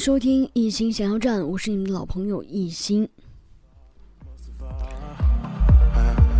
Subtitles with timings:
[0.00, 3.06] 收听《一心想要站》，我是你们的老朋友一心。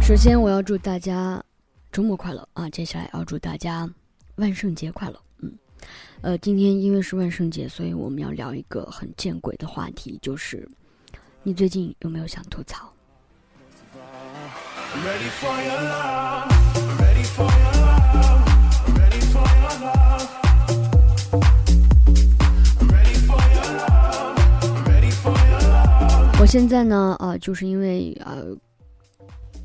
[0.01, 1.45] 首先，我要祝大家
[1.93, 2.71] 周末快乐啊！
[2.71, 3.87] 接下来要祝大家
[4.37, 5.21] 万圣节快乐。
[5.41, 5.53] 嗯，
[6.23, 10.67] 呃，今天因为是万圣节，所以我们要聊一个很见鬼的话题，就是
[11.43, 12.91] 你最近有没有想吐槽
[15.05, 16.70] ？Ready for your love.
[26.51, 28.47] 现在呢，啊、就是因为呃，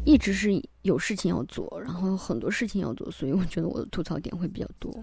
[0.03, 0.51] 一直是
[0.83, 4.93] 有事情要做，然后很多事情要做，所以我觉得我的吐槽点会比较多。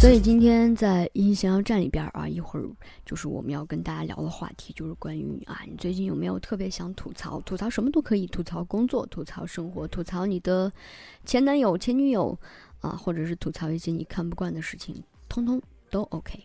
[0.00, 2.64] 所以今天在音想要站里边啊，一会儿
[3.04, 7.38] 就是我们要跟大家聊的话题，就是关于啊，你最近有没有特别想吐槽？
[7.42, 10.72] 吐槽什么都可以，吐槽工作，吐槽生活，吐槽你的
[11.26, 12.34] 前男友、前女友
[12.80, 16.42] 啊，或者是吐槽一些你看不惯的事情，通通都 OK。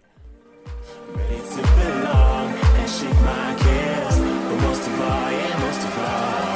[1.16, 2.48] Ready to belong
[2.80, 4.18] and shake my cares.
[4.20, 6.51] But most of all, yeah, most of all,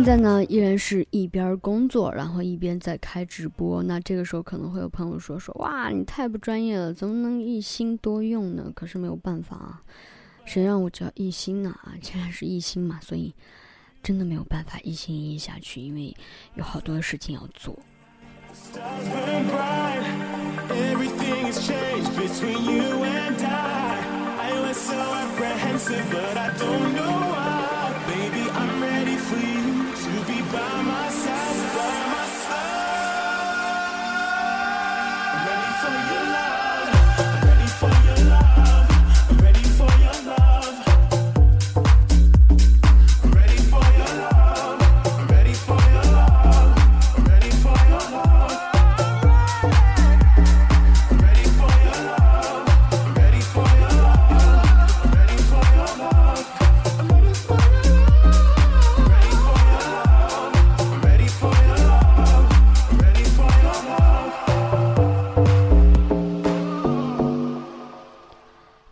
[0.00, 3.82] 现在呢，依然是一边工作，然后一边在开直播。
[3.82, 8.72] 那这个时候可能会有朋友说说，哇，你太不专业了，怎么能一心多用呢？
[8.74, 9.82] 可是没有办法啊，
[10.46, 11.76] 谁让我叫一心呢？
[11.82, 13.34] 啊，既然是一心嘛，所以
[14.02, 16.16] 真的没有办法一心一意下去，因为
[16.54, 17.78] 有好多的事情要做。
[18.54, 20.00] Stars burn bright.
[20.70, 23.98] Everything has changed between you and I.
[24.48, 27.68] I was so apprehensive, but I don't know why.
[28.08, 29.59] Baby, I'm ready for you to be
[30.52, 31.09] by my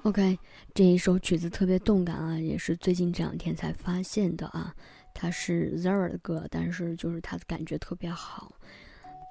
[0.08, 0.38] OK，
[0.72, 4.74] 这一首曲子特别动感啊，也是最近这两天才发现的啊。
[5.12, 8.50] 它是 Zara 的歌，但是就是它的感觉特别好。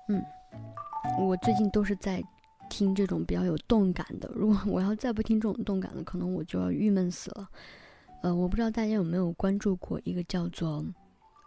[0.08, 0.24] 嗯，
[1.20, 2.24] 我最近都是在
[2.70, 4.32] 听这种比较有动感的。
[4.36, 7.50] 如果我要再不听这种动感的，可能我就要郁闷死了。
[8.22, 10.86] 呃，我不知道大家有没有关注过一个叫做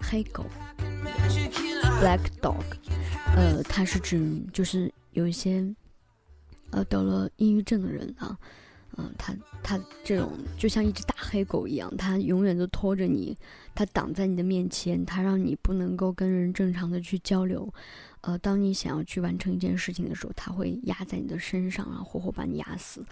[0.01, 0.45] 黑狗
[2.01, 2.65] （Black Dog）。
[3.37, 5.65] 呃，它是指就是有一些
[6.71, 8.37] 呃得了抑郁症的人啊。
[9.01, 13.37] 嗯，它它这种就像一只大黑狗一样，他永远都拖着你，
[13.75, 17.73] 他挡在你的面前，他让你不能够跟人正常的去交流。
[18.23, 23.03] 呃，当你想要去完成一件事情的时候，它会压在你的身上，然后活活把你压死。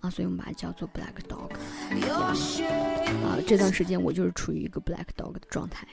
[0.00, 1.52] 啊，所以我们把它叫做 black dog。
[2.10, 5.86] 啊，这段时间我就是处于一个 black dog 的状态。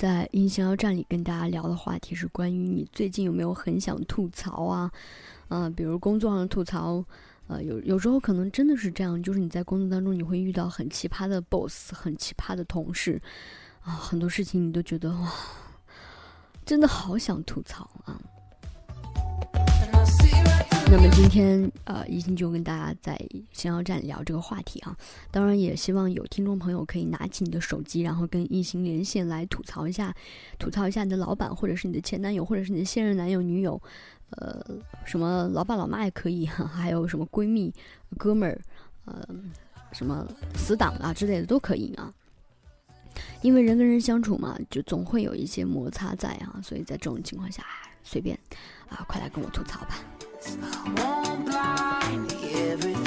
[0.00, 4.90] 在营销站里跟大家聊的话题是关于你最近有没有很想吐槽啊？
[5.48, 7.04] 啊、比如工作上的吐槽，
[7.48, 13.20] 呃，有有时候可能真的是这样，就是你在工作当中你会遇到很奇葩的 boss，很奇葩的同事，
[13.82, 15.30] 啊、很多事情你都觉得哇，
[16.64, 18.18] 真的好想吐槽啊。
[20.92, 23.16] 那么今天呃，一心就跟大家在
[23.52, 24.96] 逍遥站聊这个话题啊。
[25.30, 30.12] 当然也希望有听众朋友可以拿起你的手机，然后跟一心连线来吐槽一下，
[30.58, 33.80] 吐槽一下你的老板，或者是你的前男友，或者是你的现任男友、女友，
[34.30, 34.60] 呃，
[35.04, 37.72] 什么老爸老妈也可以，哈，还有什么闺蜜、
[38.18, 38.60] 哥们儿，
[39.04, 39.24] 呃，
[39.92, 40.26] 什么
[40.56, 42.12] 死党啊之类的都可以啊。
[43.42, 47.64] 因为人跟人相处嘛，就总会有一些摩擦在啊，所以在这种情况下，
[48.02, 48.36] 随便
[48.88, 50.00] 啊，快来跟我吐槽吧。
[50.96, 52.99] won't blind me everything.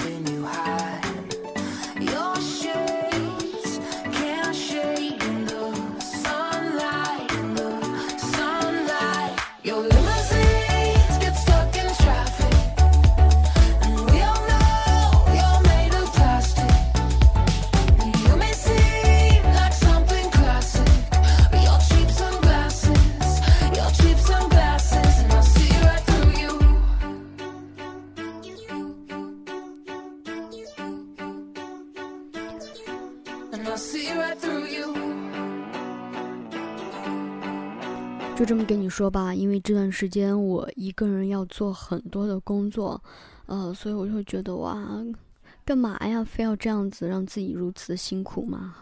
[38.44, 43.02] 就这么跟你说吧，因为这段时间我一个人要做很多的工作，
[43.46, 44.86] 呃，所以我就觉得哇，
[45.64, 46.22] 干嘛呀？
[46.22, 48.76] 非要这样子让自己如此的辛苦吗？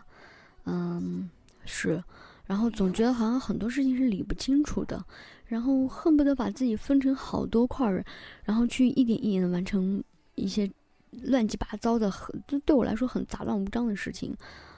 [0.65, 1.29] 嗯，
[1.63, 2.03] 是。
[2.47, 5.05] 然后总觉得好像很多事情是理不清楚的，
[5.45, 8.03] 然后恨不得把自己分成好多块儿，
[8.43, 10.03] 然后去一点一点的完成
[10.33, 10.67] 一些
[11.11, 12.35] 乱七八糟的、很
[12.65, 14.35] 对我来说很杂乱无章的事情，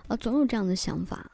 [0.10, 1.32] 啊，总有这样的想法。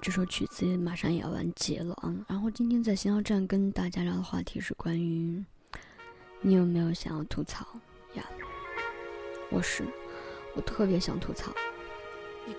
[0.00, 2.14] 这首曲子马上也要完结了啊。
[2.28, 5.44] 然后今天在新奥站跟大家聊的话题是关于
[6.40, 7.66] 你有没有想要吐槽
[8.14, 8.24] 呀？
[9.50, 9.84] 我是，
[10.54, 11.52] 我特别想吐槽。
[12.46, 12.56] You.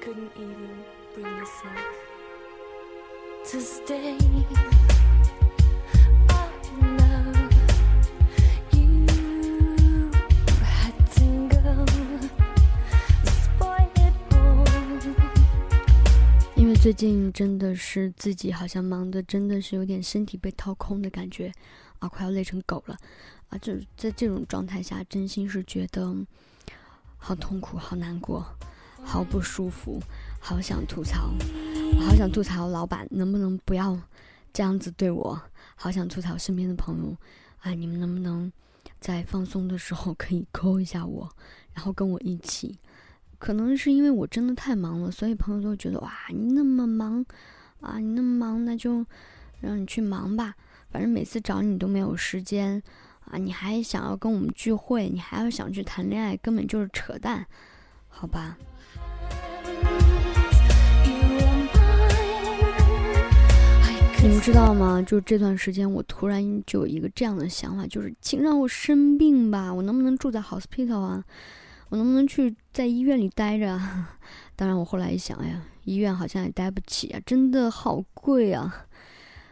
[16.82, 21.54] 最近真的是自己好像忙的，真的是有点身体被掏空的感觉
[22.00, 22.98] 啊，快要累成狗了
[23.50, 23.58] 啊！
[23.60, 26.12] 就在这种状态下，真心是觉得
[27.18, 28.44] 好痛苦、好难过、
[29.04, 30.02] 好不舒服，
[30.40, 31.32] 好想吐槽，
[32.00, 33.96] 好想吐槽老板能不能不要
[34.52, 35.40] 这样子对我，
[35.76, 37.16] 好想吐槽身边的朋友
[37.60, 38.52] 啊，你们能不能
[39.00, 41.30] 在放松的时候可以扣一下我，
[41.76, 42.80] 然后跟我一起。
[43.42, 47.26] 可能是因为我真的太忙了，所以朋友都觉得哇，你那么忙
[47.80, 49.04] 啊，你那么忙，那就
[49.62, 50.54] 让你去忙吧。
[50.92, 52.80] 反正每次找你都没有时间
[53.26, 57.44] 啊，你还想要跟我们聚会，你还要想去谈恋爱，根本就是扯淡，
[58.08, 58.56] 好吧？
[64.22, 65.02] 你们知道吗？
[65.02, 71.26] 就这段时间，我突然就有一个这样的想法，就是请让我生病吧，我能不能住在 hospital 啊？
[71.92, 74.18] 我能不能去在医院里待着啊？
[74.56, 78.88] 当然，我后来一想，哎呀，医院好像也待不起啊，真的好贵啊！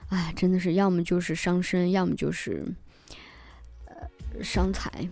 [0.07, 2.65] 哎，真的是要么就是伤身，要么就是
[3.87, 5.09] 呃伤财。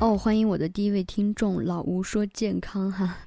[0.00, 3.18] 哦，欢迎我的第一位听众老吴说健康哈。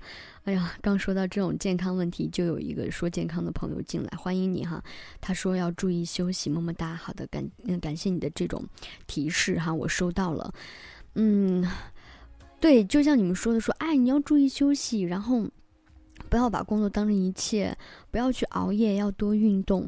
[0.44, 4.84] 哎呀，刚说到这种健康问题，就有一个说健康的朋友进来，欢迎你哈。
[5.22, 6.94] 他说要注意休息，么么哒。
[6.94, 8.62] 好的，感嗯感谢你的这种
[9.08, 10.54] 提示哈，我收到了。
[11.18, 11.66] 嗯，
[12.60, 15.48] 对，就像你们说的说，哎，你要注意休息，然后
[16.30, 17.78] 不要把工作当成一切，
[18.10, 19.88] 不要去熬夜，要多运动。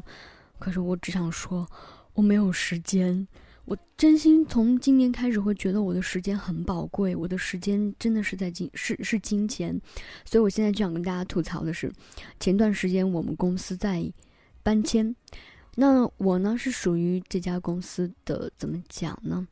[0.58, 1.68] 可是我只想说，
[2.14, 3.26] 我没有时间。
[3.64, 9.78] 我真心从今年开始会觉得我的时间很宝贵，我的时间真的是在金是是金钱，
[10.24, 11.92] 所以我现在就想跟大家吐槽的是，
[12.40, 14.10] 前段时间我们公司在
[14.62, 15.14] 搬迁，
[15.74, 19.46] 那我呢是属于这家公司的怎么讲呢？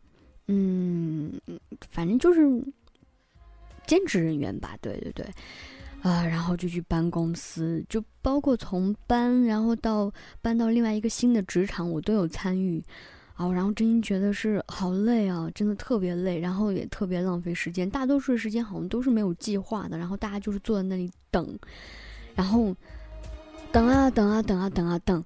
[0.47, 1.33] 嗯，
[1.91, 2.41] 反正就是
[3.87, 5.27] 兼职人员吧，对对对，
[6.03, 10.13] 啊，然后就去搬公司，就包括从搬，然后到
[10.43, 12.83] 搬到另外一个新的职场，我都有参与。
[13.35, 17.91] 啊，然后真心觉得是好累啊，真的特别累，然后也特别浪费时间。
[17.91, 21.47] 大多数时间好像都是没有计划的，然后大家就是坐在那里等，
[22.35, 22.75] 然后
[23.71, 25.23] 等啊等啊等啊等啊等，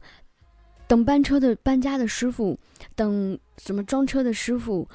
[0.89, 2.59] 等搬车的搬家的师傅，
[2.97, 4.89] 等什么装车的师傅，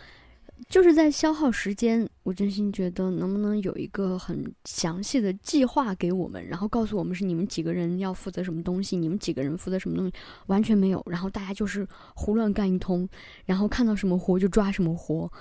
[0.67, 2.07] 就是在消耗时间。
[2.23, 10.13] 我真心觉得能不能有一个很详细的计划给我们，然后告诉我们是你们几个人要负责什么东西，你们几个人负责什么东西，
[10.47, 11.03] 完全没有。
[11.07, 13.07] 然后大家就是胡乱干一通，
[13.45, 15.31] 然后看到什么活就抓什么活。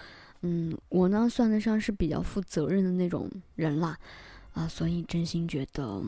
[0.42, 3.98] 嗯，我呢算得上是比较负责任的那种人啦，
[4.52, 6.02] 啊，所以真心觉得。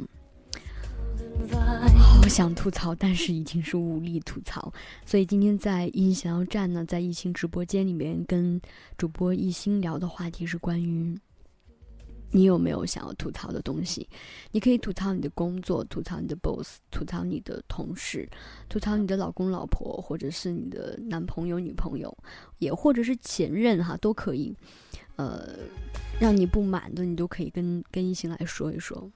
[1.99, 4.73] 好想吐槽，但是已经是无力吐槽，
[5.05, 8.61] 所以今天在一想要站呢，在疫情直播间里面跟
[8.99, 11.17] 主播一心聊的话题是关于
[12.33, 14.09] 你有没有想要吐槽的东西？
[14.51, 18.29] 你可以吐槽你的工作，吐槽你的 boss，吐槽你的同事，
[18.69, 22.15] 吐槽你的老公老婆，或者是你的男朋友女朋友，
[22.59, 24.55] 也或者是前任哈，都可以。
[25.15, 25.57] 呃，
[26.21, 29.11] 让你不满的，你都可以跟跟一心来说一说。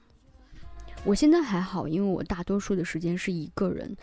[1.04, 3.96] 我现在还好，因为我大多数的时间是一个人，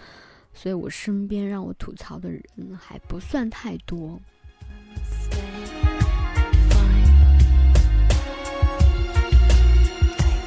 [0.54, 2.44] 所以我身边让我吐槽的人
[2.78, 4.20] 还不算太多。
[5.30, 5.40] Take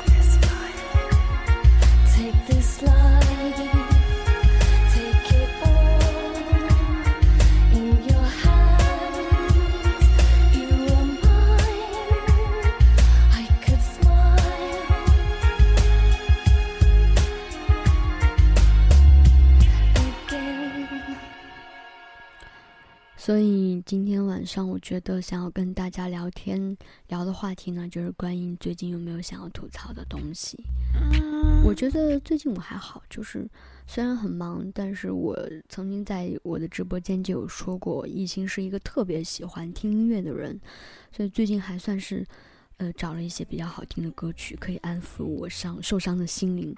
[0.06, 0.82] this life.
[2.14, 3.59] Take this life.
[23.30, 30.58] 所以今天晚上，我觉得想要跟大家聊天聊的话题呢，就是关于最近有没有想要吐槽的东西。
[31.64, 33.48] 我觉得最近我还好，就是
[33.86, 40.60] 虽然很忙，但是我曾经在我的直播间就有说过，艺兴是一个特别喜欢听音乐的人，
[41.12, 42.26] 所以最近还算是
[42.78, 46.74] 呃找了一些比较好听的歌曲，可以安抚我伤受伤的心灵。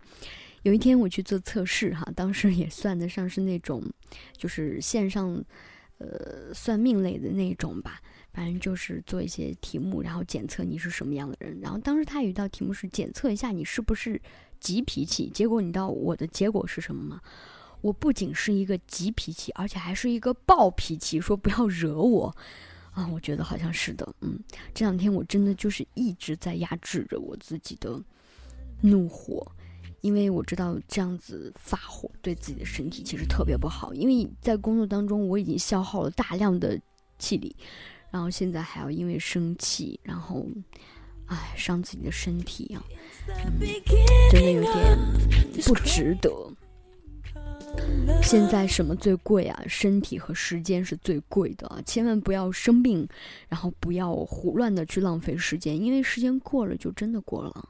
[0.65, 3.83] 有一天我去做测试哈，当时也算得上是那种
[4.37, 5.43] 就是线上
[6.03, 8.01] 呃算命类的那种吧，
[8.33, 11.61] 反正就是做一些题目，然后检测你是什么样的人。
[11.61, 14.21] 然后当时他有一道题目是检测一下你是不是
[14.59, 17.21] 急脾气，结果你知道我的结果是什么吗？
[17.81, 22.35] 我不仅是一个急脾气，而且还是一个暴脾气，说不要惹我
[22.93, 23.09] 啊！
[23.09, 24.39] 我觉得好像是的，嗯，
[24.73, 28.01] 这两天我真的就是一直在压制着我自己的
[28.83, 29.45] 怒火。
[30.03, 36.79] 因为我知道这样子发火对自己的身体其实特别不好，因为在工作当中我已经消耗了大量的
[37.19, 37.57] 气力，
[38.11, 40.47] 然后现在还要因为生气，然后，
[41.27, 42.85] 唉，伤自己的身体啊，
[44.31, 44.99] 真的有点
[45.65, 46.31] 不值得。
[48.23, 49.63] 现在什么最贵啊？
[49.67, 51.83] 身体和时间是最贵的！
[51.87, 53.09] 千万不要生病，
[53.49, 57.69] 然后不要胡乱的去浪费时间，因为时间过了就真的过了。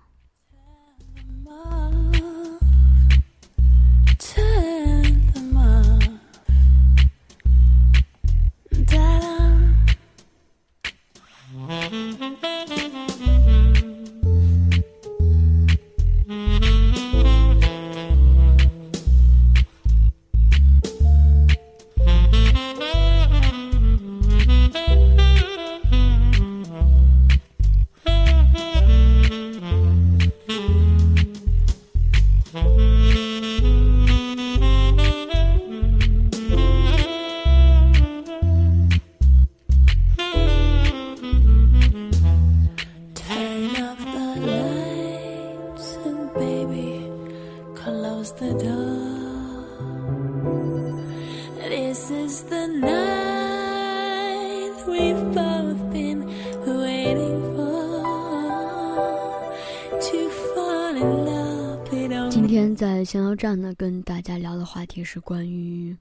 [63.43, 65.97] 站呢，跟大家聊的话题是关于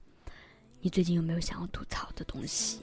[0.79, 2.81] 你最近有没有想要吐槽的东西。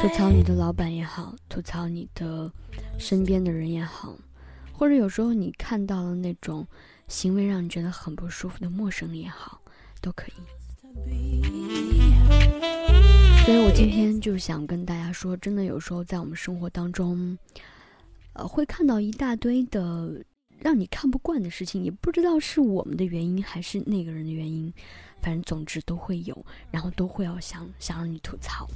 [0.00, 2.50] 吐槽你.的老板也好，吐槽你的
[2.96, 4.16] 身边的人也好，
[4.72, 6.66] 或者有时候你看到了那种
[7.06, 9.60] 行为让你觉得很不舒服的陌生人也好，
[10.00, 10.61] 都可以。
[13.44, 17.36] 所以我今天就想跟大家说，真的有时候在我们生活当中，
[18.34, 20.24] 呃，会看到一大堆的
[20.60, 24.72] 让你看不惯的事情，也不知道是我们的原因还是那个人的原因，
[25.20, 28.66] 反正总之都会有，然后都会要想想让你吐槽。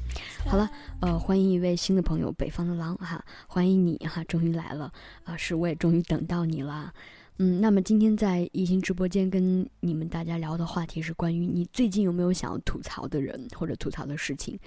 [0.45, 0.69] 好了，
[1.01, 4.93] 呃，欢迎一位新的朋友，北方的狼哈，欢迎你哈，终于来了
[5.23, 6.93] 啊、是我也终于等到你了。
[7.39, 14.59] 嗯，那么今天在一心直播间跟你们大家聊的话题是关于你最近有没有想要吐槽的人或者吐槽的事情，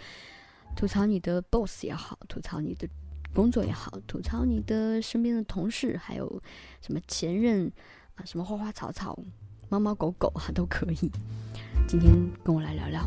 [0.75, 2.87] 吐槽你的 boss 也好，吐槽你的
[3.33, 6.41] 工作也好，吐槽你的身边的同事，还有
[6.79, 7.71] 什么前任
[8.13, 9.17] 啊，什么花花草草、
[9.67, 11.11] 猫猫狗狗啊都可以。
[11.87, 13.03] 今天跟我来聊聊。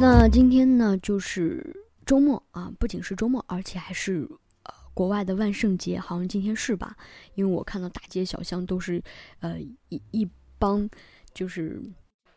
[0.00, 4.28] 那今天呢，就是周末啊，不仅是周末，而且还是
[4.94, 6.96] 国外的万圣节，好像今天是吧？
[7.34, 9.02] 因为我看到大街小巷都是
[9.40, 10.26] 呃一一
[10.58, 10.88] 帮
[11.34, 11.82] 就是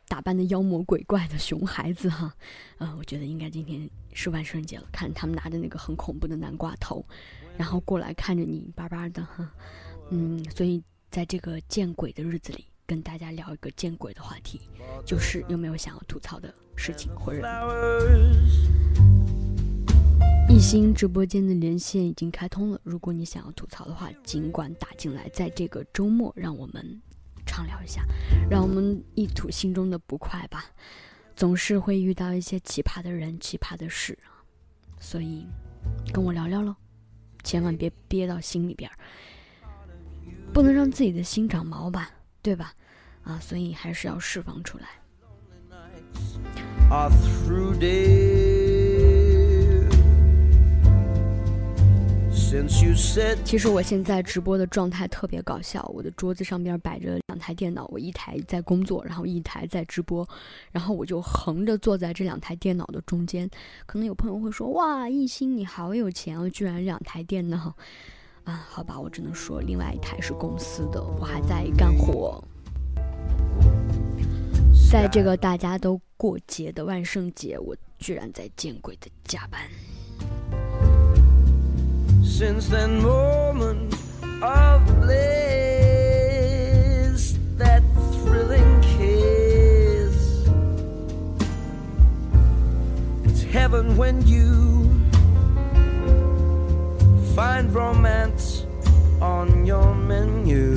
[0.07, 2.33] 打扮的妖魔鬼怪的熊孩子哈，
[2.77, 7.05] 呃，我觉得应该今天是万圣节了，看他们拿着那个很恐怖的南瓜头，
[7.57, 9.51] 然后过来看着你巴巴的哈，
[10.09, 14.61] 嗯，所以在这个见鬼的日子里，跟大家聊一个见鬼的话题，
[15.05, 17.41] 就是有没有想要吐槽的事情或者
[20.50, 27.01] 一心直播间的连线已经开通了，如果你想要吐槽的话，尽管打进来，在这个周末，让我们
[27.45, 28.03] 畅聊一下，
[28.50, 30.65] 让我们一吐心中的不快吧。
[31.36, 34.41] 总是会遇到一些奇葩的人、奇葩的事啊，
[35.00, 35.45] 所以
[36.12, 36.75] 跟我聊聊喽，
[37.43, 38.97] 千万别憋到心里边儿，
[40.51, 42.09] 不能让自己的心长毛吧，
[42.41, 42.74] 对吧？
[43.24, 44.88] 啊，所以还是要释放出来。
[53.44, 60.27] 其实我现在直播的状态特别搞笑，我的桌子上边摆着两台电脑，我一台在工作，然后一台在直播，
[60.72, 63.50] 然后我就横着坐在这两台电脑的中间。
[63.86, 67.74] 可能有朋友会说：“哇，艺兴你好有钱哦，居然两台电脑。
[68.46, 72.42] ”啊，好吧，我只能说另外一台是公司的，我还在干活。
[74.89, 79.62] 在这个大家都过节的万圣节，我居然在见鬼的加班。
[82.38, 83.94] Since that moment
[84.44, 85.17] of bliss,
[87.58, 87.82] that
[88.22, 90.46] thrilling kiss,
[93.25, 94.86] it's heaven when you
[97.36, 98.67] find romance
[99.20, 100.75] on your menu.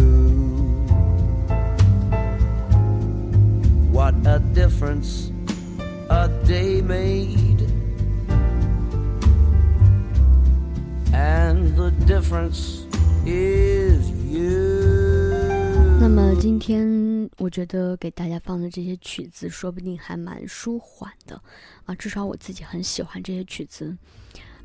[3.93, 5.31] What a difference
[6.09, 7.50] a day made.
[11.12, 12.85] And the difference
[13.26, 15.99] is you.
[16.00, 21.40] 那么今天我觉得给大家放的这些曲子，说不定还蛮舒缓的
[21.85, 23.97] 啊，至少我自己很喜欢这些曲子。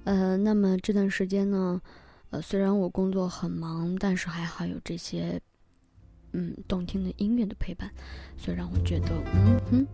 [0.06, 1.82] 呃，那么这段时间呢，
[2.30, 5.42] 呃，虽然我工作很忙，但是还好有这些
[6.32, 7.92] 嗯动听的音乐的陪伴，
[8.38, 9.88] 所以让我觉得嗯哼，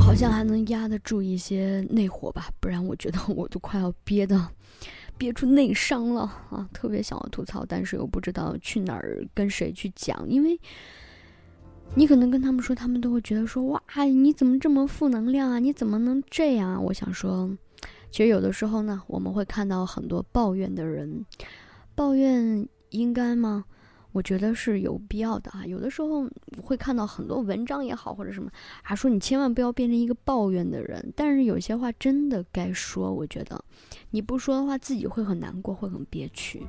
[0.00, 4.48] 好像还能压得住一些内火吧，不然我觉得我都快要憋的。
[5.18, 6.68] 憋出内伤了啊！
[6.72, 10.56] 特别想要吐槽，但是又不知道去哪儿跟谁去讲，因为
[11.96, 15.58] 你可能跟他们说，他们都会觉得说：“哇，你怎么这么负能量啊？
[15.58, 17.50] 你怎么能这样啊？”我想说，
[18.12, 21.26] 其实有的时候呢，我们会看到很多抱怨的人，
[21.96, 23.64] 抱怨应该吗？
[24.12, 25.64] 我觉得是有必要的啊。
[25.66, 26.28] 有的时候
[26.62, 28.50] 会看到很多文章也好，或者什么，
[28.82, 31.12] 还说你千万不要变成一个抱怨的人。
[31.14, 33.62] 但是有些话真的该说，我觉得
[34.10, 36.66] 你不说的话，自己会很难过，会很憋屈。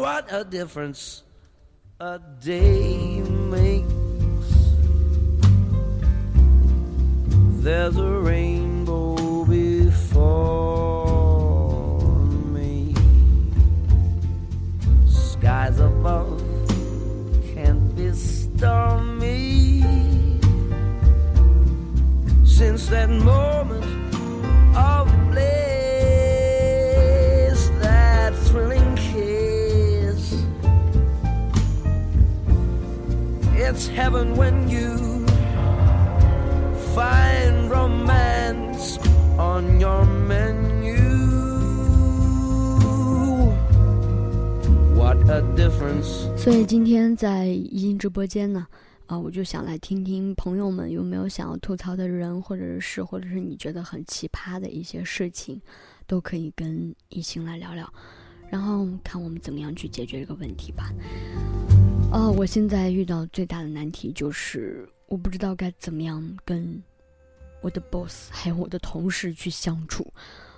[0.00, 1.20] What a difference
[1.98, 3.84] a day makes.
[7.62, 8.67] There's a rain.
[47.98, 48.66] 直播间呢，
[49.06, 55.60] 啊、我就想来听听朋友们有没有想要吐槽的人，或者是事，或者是你觉得很奇葩的一些事情，
[56.06, 57.92] 都可以跟一心来聊聊，
[58.48, 60.92] 然后看我们怎么样去解决这个问题吧。
[62.12, 66.82] 啊、我现在遇到最大的难题就是我不知道该怎么样跟
[67.60, 70.06] 我的 boss 还有我的同事去相处，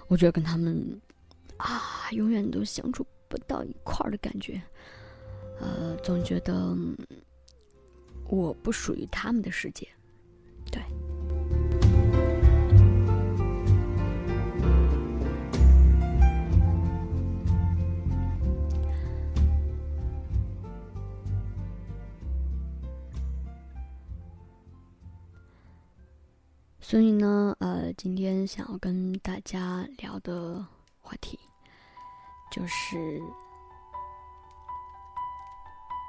[0.06, 1.00] 我觉得跟他们
[1.56, 4.60] 啊，永远都相处不到一块儿的感觉。
[5.60, 6.74] 呃，总觉得
[8.30, 9.88] 我不属于他们的世界。
[10.70, 10.80] 对，
[26.80, 30.64] 所以呢，呃，今天想要跟大家聊的
[31.00, 31.36] 话题
[32.52, 33.20] 就是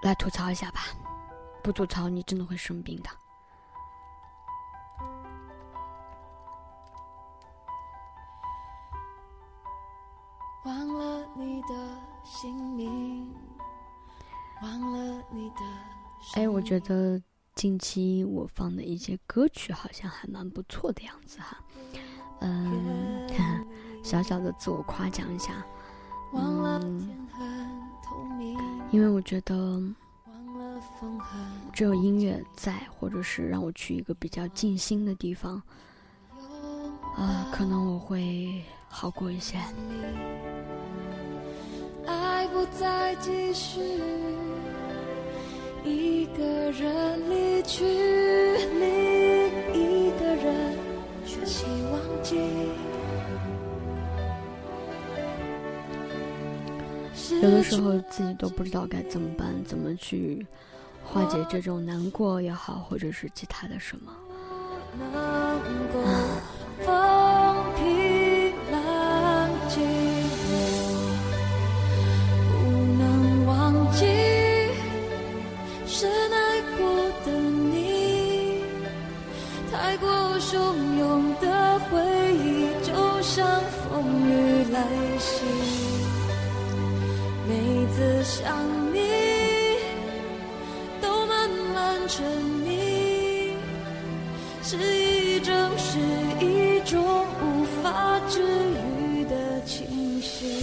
[0.03, 0.81] 来吐槽一下吧，
[1.63, 3.10] 不吐槽你真的会生病的。
[10.65, 11.67] 忘了你的
[12.24, 13.34] 姓名，
[14.62, 15.62] 忘了你的
[16.36, 17.19] 哎，我觉得
[17.56, 21.58] 近期我放的一些歌曲好像还蛮不错的样子哈。
[22.41, 23.28] 嗯，
[24.04, 25.65] 小小的自我夸奖一下，
[26.34, 28.58] 忘了嗯天很透明，
[28.91, 29.82] 因为我觉得
[31.73, 35.61] 只有音乐在，或者是让我去一个比较静心的地方，
[37.15, 39.57] 啊、可能我会好过一些。
[42.05, 43.79] 爱不再继续，
[45.83, 47.85] 一个人离去，
[48.79, 50.77] 另一个人
[51.25, 52.37] 学习忘记。
[57.41, 60.45] 有的时候自己都不知道该怎么办，怎么去
[61.03, 64.11] 化解这种难过也好，或者是其他的什么。
[88.57, 88.80] 能
[94.71, 95.99] 是一种是
[96.39, 97.03] 一种
[97.41, 100.62] 无法治愈的清醒。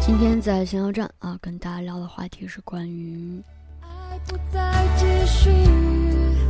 [0.00, 3.42] 今天在闲聊站啊，跟大家聊的话题是关于
[3.80, 5.50] 爱不再继续，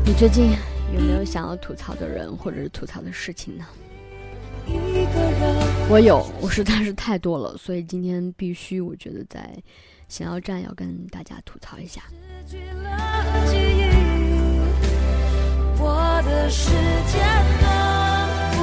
[0.04, 0.50] 你最近
[0.92, 3.64] 有没有想要吐槽的人或者是吐槽的事情呢？
[5.90, 9.60] 我有，我实在是太多了，所以今天必须，我觉得在
[10.06, 12.00] 闲聊站要跟大家吐槽一下。
[15.80, 17.18] 我的世界
[17.60, 17.66] 能
[18.54, 18.62] 不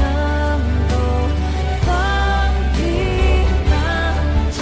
[0.00, 0.02] 能
[0.90, 0.94] 够
[1.86, 1.88] 放
[2.74, 2.82] 平
[3.70, 3.72] 浪
[4.50, 4.58] 静？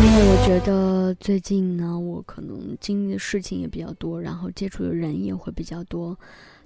[0.00, 6.18] 因为我觉得最近呢，我可能经历的事情也比较多，然后接触的人也会比较多。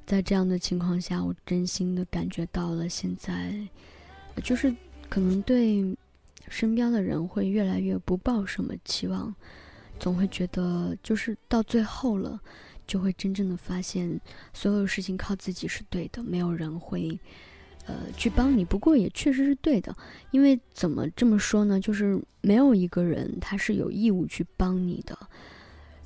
[0.07, 3.53] 在这样的情况下，我真心的感觉到了，现在
[4.43, 4.75] 就是
[5.09, 5.97] 可能对
[6.49, 9.35] 身边的人会越来越不抱什么期望，
[9.99, 12.41] 总会觉得就是到最后了，
[12.87, 14.21] 就会真正的发现
[14.53, 17.19] 所有事情靠自己是对的，没有人会
[17.87, 18.65] 呃去帮你。
[18.65, 19.95] 不过也确实是对的，
[20.31, 21.79] 因为怎么这么说呢？
[21.81, 25.17] 就是没有一个人他是有义务去帮你的，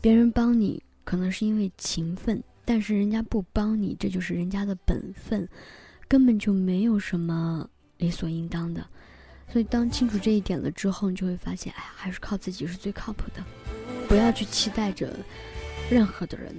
[0.00, 2.42] 别人帮你可能是因为情分。
[2.68, 5.48] 但是人家不帮你，这就是人家的本分，
[6.08, 8.86] 根本就没有什么理所应当的。
[9.48, 13.44] 所以当清楚这一点了之后，你就会发现，哎，还是靠自己是最靠谱的，
[14.08, 15.14] 不要去期待着
[15.88, 16.54] 任何的人。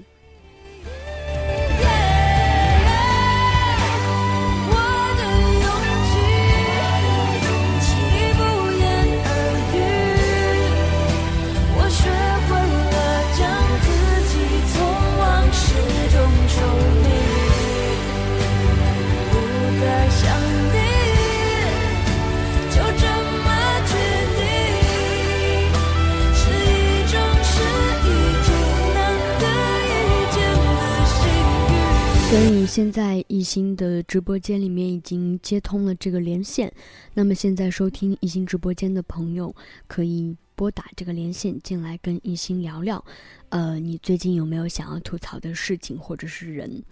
[32.29, 36.69] 所以现在艺兴的直播间里面已经接通了这个连线，
[37.13, 39.55] 那么现在收听艺兴直播间的朋友
[39.87, 43.03] 可以拨打这个连线进来跟艺兴聊聊，
[43.47, 46.83] 呃，你最近有没有想要吐槽的事情或者是人？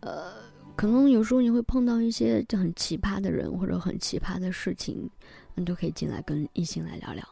[0.00, 0.32] 呃，
[0.74, 5.10] 可能有时候你会碰到一些就很奇葩的人或者很奇葩的事情，
[5.54, 7.28] 你都可以进来跟艺兴来聊聊。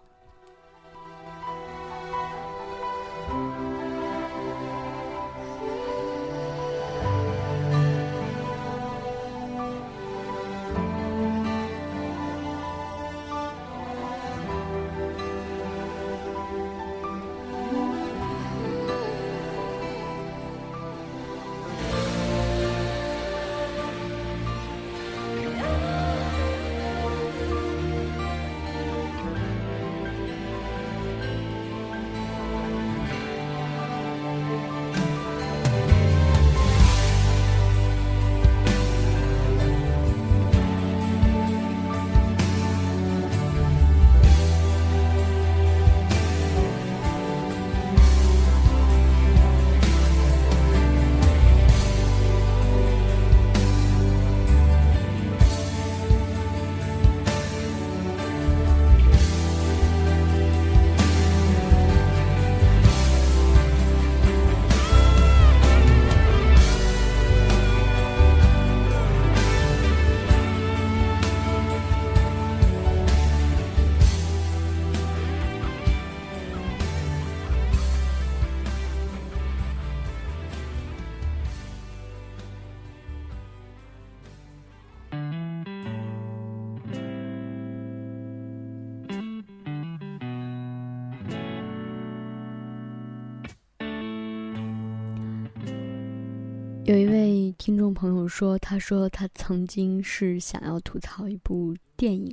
[97.67, 102.33] 听众朋友说，他说他曾经是想要吐槽一部电影，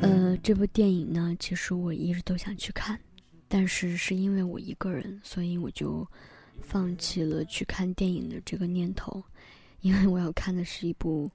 [0.00, 2.98] 呃，这部电影呢，其实我一直都想去看，
[3.48, 6.08] 但是是因为我一个人，所以我就
[6.62, 9.22] 放弃了去看电影的这个念头，
[9.82, 11.30] 因为我要看的是一部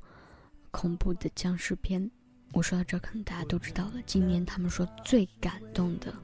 [0.71, 2.09] 恐怖的僵尸片。
[2.53, 4.01] 我说到这，可能大家都知道了。
[4.07, 6.11] 今年他们说最感动的《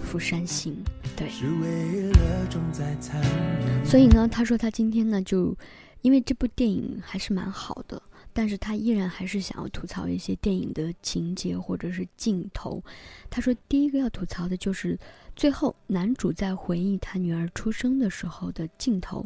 [0.00, 0.76] 釜山行》，
[1.16, 3.84] 对，是为了重在参与。
[3.84, 5.56] 所以呢，他说他今天呢，就
[6.02, 12.82] 因为这部电影还是蛮好的，但是他依然还是想要吐槽一些电影的情节或者是镜头。
[13.28, 14.98] 他说第一个要吐槽的就是
[15.36, 19.24] 最后男主在回忆他女儿出生的时候的镜头，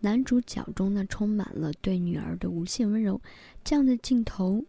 [0.00, 3.20] 男主角中呢充满了对女儿的无限温柔，
[3.62, 4.64] 这样的镜头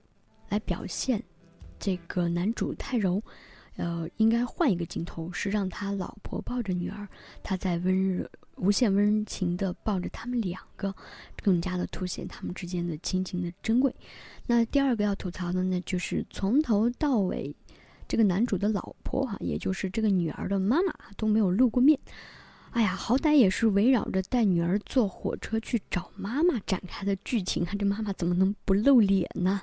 [0.50, 1.24] 来表现
[1.80, 3.22] 这个男主太柔。
[3.78, 7.08] 呃，应该换一个镜头，是让他老婆抱着女儿，
[7.42, 10.94] 他在温热、无限温情的抱着他们两个，
[11.42, 13.96] 更加的凸显他们之间的亲情的珍贵。
[14.48, 17.56] 那第二个要吐槽的呢，就是从头到尾，
[18.08, 22.00] 这个男主的老婆哈、也就是这个女儿的妈妈都没有露过面。
[22.72, 29.62] 哎呀，好歹也是围绕着带女儿坐火车去找妈妈展开的剧情，啊，这妈妈怎么能不露脸呢？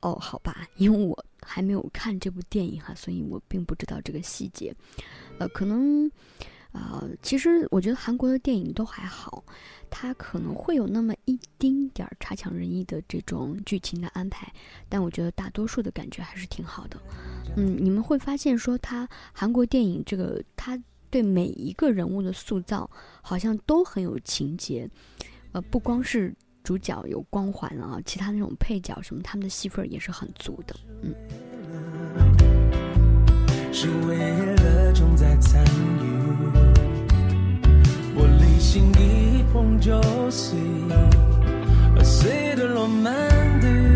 [0.00, 4.74] 哦，好吧，因为我还没有看这部电影哈，所以我并不知道这个细节。
[5.38, 6.10] 呃，可能，
[6.72, 9.44] 呃，其实我觉得韩国的电影都还好，
[9.88, 14.52] 它可能会有那么一丁点儿差强人意的这种剧情的安排，
[14.88, 17.00] 但我觉得大多数的感觉还是挺好的。
[17.56, 20.76] 嗯，你们会发现说，它韩国电影这个它
[21.10, 22.90] 对每一个人物的塑造
[23.22, 24.88] 好像都很有情节，
[25.52, 26.34] 呃，不光是。
[26.66, 30.74] 主角有光环啊，其他那种配角什么，他们的戏份也是很足的。
[31.00, 31.14] 嗯，
[33.72, 34.16] 是为
[34.56, 35.68] 了重在参与。
[38.18, 40.58] 玻璃心一碰就碎，
[41.96, 43.14] 而碎的落满
[43.60, 43.95] 地。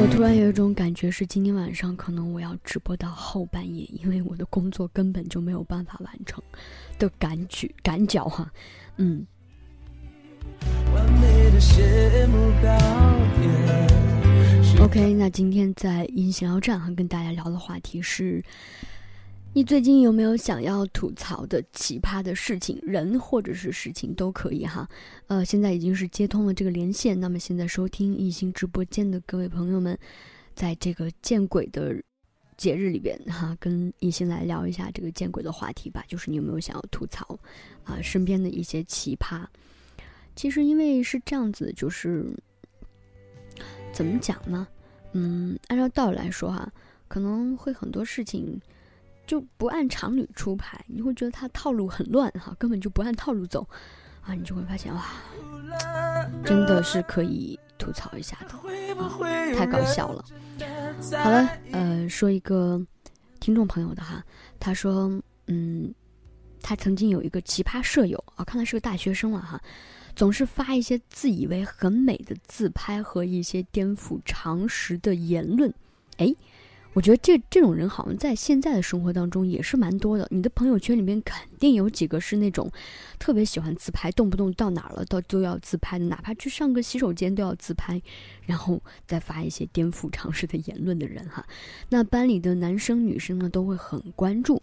[0.00, 6.42] 我突然有一种感觉是，今天晚上可能我要直播到后半夜，因为我的工作根本就没有办法完成
[6.98, 8.52] 的感觉感脚哈、
[8.96, 9.24] 嗯
[14.80, 18.42] ，OK，那今天在音闲聊站哈，跟大家聊的话题是：
[19.54, 24.88] 你最近有没有想要吐槽的奇葩的事情，人或者是事情都可以哈。
[25.26, 29.98] 呃，现在已经是接通了这个连线，那么现在收听艺兴直播间的各位朋友们，
[30.54, 31.94] 在这个见鬼的
[32.56, 37.38] 节日里边哈，跟艺兴来聊一下这个见鬼的话题吧，就是你有没有想要吐槽
[37.84, 39.44] 啊、身边的一些奇葩？
[40.34, 42.24] 其实因为是这样子，就是
[43.92, 44.66] 怎么讲呢？
[45.12, 46.72] 嗯，按照道理来说哈、
[47.06, 48.58] 可能会很多事情
[49.32, 53.66] 就不按常理出牌，你会觉得他套路很乱哈、根本就不按套路走
[54.20, 55.06] 啊，你就会发现哇，
[56.44, 58.48] 真的是可以吐槽一下的，
[59.02, 60.22] 啊、太搞笑了。
[61.16, 62.78] 好了，呃，说一个
[63.40, 64.22] 听众朋友的哈，
[64.60, 65.10] 他说，
[65.46, 65.90] 嗯，
[66.60, 69.58] 他曾经有一个奇葩舍友啊，看来是个大学生了哈，
[70.14, 75.72] 总是发一些自以为很美的自拍和一些颠覆常识的言论。
[76.18, 76.30] 哎，
[76.94, 80.26] 我觉得这这种人好像在现在的生活当中也是蛮多的。
[80.30, 82.68] 你的朋友圈里面肯定有几个是那种
[83.20, 88.02] 特别喜欢自拍，动不动到哪儿了到都要自拍的，哪怕去上个洗手间都要自拍，
[88.46, 91.46] 然后再发一些颠覆常识的言论的人哈。
[91.90, 94.60] 那班里的男生女生呢都会很关注，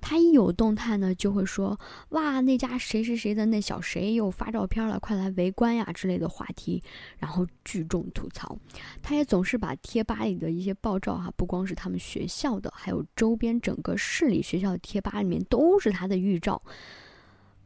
[0.00, 1.78] 他一有动态呢就会说
[2.10, 6.82] 哇那家谁谁谁的那小谁又发照片了，快来围观呀之类的话题，
[7.18, 8.58] 然后聚众吐槽。
[9.02, 16.60] 他也总是把贴吧里的一些爆照哈，不光是他们学校的，还有周边整个市里学校的贴吧里面都是他的预照。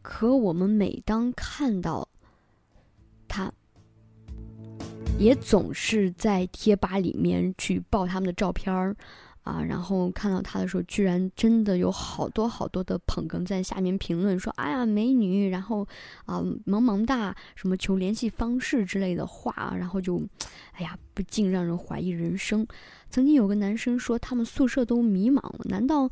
[0.03, 2.09] 可我们每当看到
[3.29, 3.53] 他，
[5.19, 8.97] 也总是在贴吧里面去爆他们的照片儿。
[9.43, 15.85] 啊，然后看到他的时候，居然真的有好多好多的捧哏在下面评论说：“哎呀，美女！”然后
[16.27, 20.23] 啊，萌萌哒，什么求联系方式之类的话，然后就，
[20.75, 22.65] 哎呀，不禁让人怀疑人生。
[23.11, 26.09] 曾经有个男生说，他们宿舍都迷茫了，难道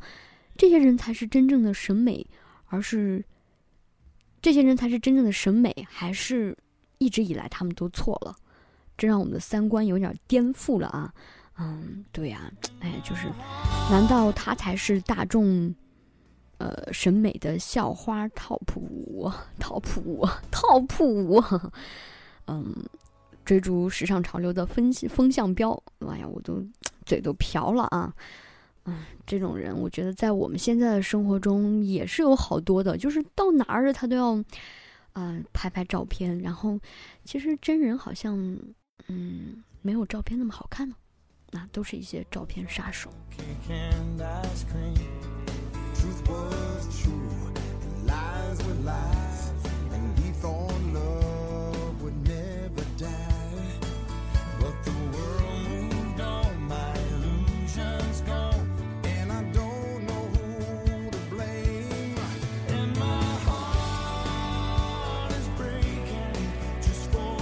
[0.57, 2.27] 这些人才是真正的审美，
[2.71, 3.23] 而是
[4.41, 6.57] 这些人才是真正的审美，还是
[6.97, 8.33] 一直以来他们都错了？
[8.97, 11.13] 这让我们的三观有点颠覆了啊！
[11.57, 13.27] 嗯，对呀、哎，就是，
[13.91, 15.73] 难道他才是大众，
[16.59, 19.29] 呃，审美的校花 top 五
[19.59, 21.43] ，top 五，top 五？
[22.47, 22.73] 嗯，
[23.43, 25.71] 追逐时尚潮流的风风向标，
[26.07, 26.65] 哎呀，我都
[27.05, 28.13] 嘴都瓢了啊！
[28.85, 34.33] 嗯，这种人，我觉得在我们现在的生活中也是有好多的，就是到哪儿他都要，
[35.13, 36.79] 啊、拍拍照片，然后
[37.23, 38.35] 其实真人好像，
[39.07, 40.95] 嗯，没有照片那么好看呢。
[41.53, 43.11] 那都是一些照片杀手。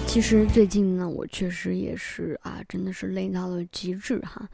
[0.10, 4.50] 其实最近呢，我确实也是啊，真的是累到了极致哈。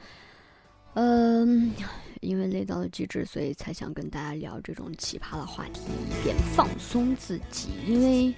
[0.95, 1.71] 嗯，
[2.19, 7.69] 因为累到了极致，所以才想跟大家聊这种奇葩的话题，以便放松自己。
[7.87, 8.35] 因为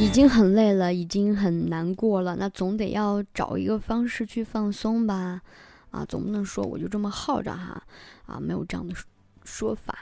[0.00, 5.42] 已经很累了，已经很难过了，那总得要找一个方式去放松吧。
[5.90, 7.82] 啊，总不能说我就这么耗着哈，
[8.24, 9.04] 啊，没有这样的说
[9.44, 9.98] 说法。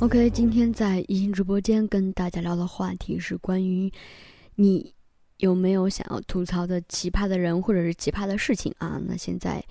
[0.00, 3.92] OK，今天在一星直播间跟大家聊的话题是关于
[4.54, 4.94] 你
[5.36, 8.98] 有没有想要吐槽的奇葩的人或者是奇葩的事情啊？
[9.06, 9.62] 那现在，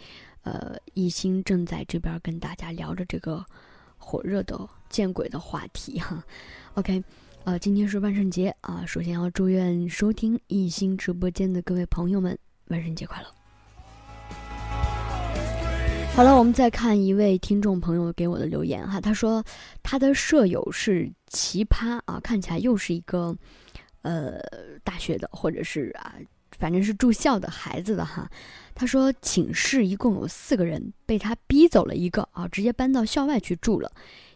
[0.43, 3.43] 呃，一星正在这边跟大家聊着这个
[3.97, 6.23] 火热的见鬼的话题哈。
[6.75, 7.03] OK，
[7.45, 12.37] 呃，今天是万圣节啊，首先要祝愿收听一星直播间的各位朋友们
[12.67, 13.38] 万圣节快乐。
[16.19, 19.41] 好了，我们再看一位听众朋友给我的留言哈，他说
[19.81, 23.33] 他的舍友是奇葩啊，看起来又是一个
[24.01, 24.37] 呃
[24.83, 26.15] 大学的或者是啊，
[26.57, 28.29] 反正是住校的孩子的哈。
[28.75, 33.89] 他说寝室一共有四个人，被他逼走了一个啊，直接搬到校外去住了，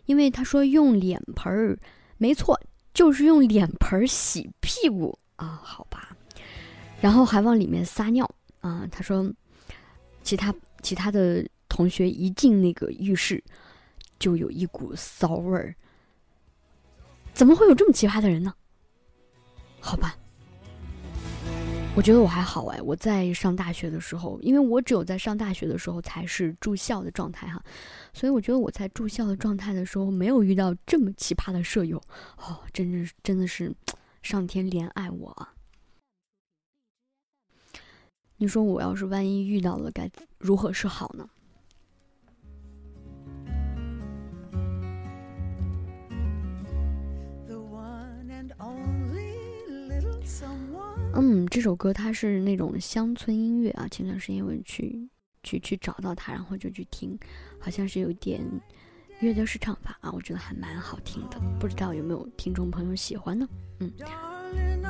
[0.05, 1.77] 因为他说用脸盆儿，
[2.17, 2.57] 没错，
[2.93, 6.15] 就是用脸盆儿洗屁股啊，好吧，
[7.01, 8.25] 然后还往里面撒尿
[8.61, 8.87] 啊。
[8.89, 9.29] 他说
[10.23, 13.43] 其他其他的同学一进那个浴室，
[14.19, 15.75] 就有一股骚味儿。
[17.33, 18.53] 怎么会有这么奇葩的人呢？
[19.79, 20.15] 好吧，
[21.95, 22.79] 我觉得我还好哎。
[22.79, 27.59] 我在上大学的时候，因为我只有在上大学的时候才是住校的状态哈，
[28.13, 31.97] 所以我觉得我在住校的状态的时候，没有遇到这么奇葩的舍友
[32.38, 33.73] 哦，真的是真的是
[34.21, 35.55] 上天怜爱我啊！
[38.38, 40.07] 你说我要是万一遇到了，该
[40.38, 41.27] 如何是好呢？
[51.15, 55.07] 嗯，这首歌它是那种乡村音乐啊，前段时间我去
[55.43, 57.18] 去去找到它，然后就去听，
[57.59, 58.41] 好像是有点
[59.20, 63.47] 乐队式唱法啊，我觉得还蛮好听的，不知道有没有听众朋友喜欢呢
[63.80, 64.82] ？Darling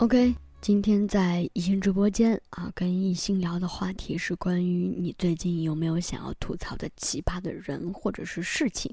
[0.00, 8.90] OK，今天在一星直播间啊，跟一星聊的话题是关于你最近有没有想要吐槽的奇葩的人或者是事情。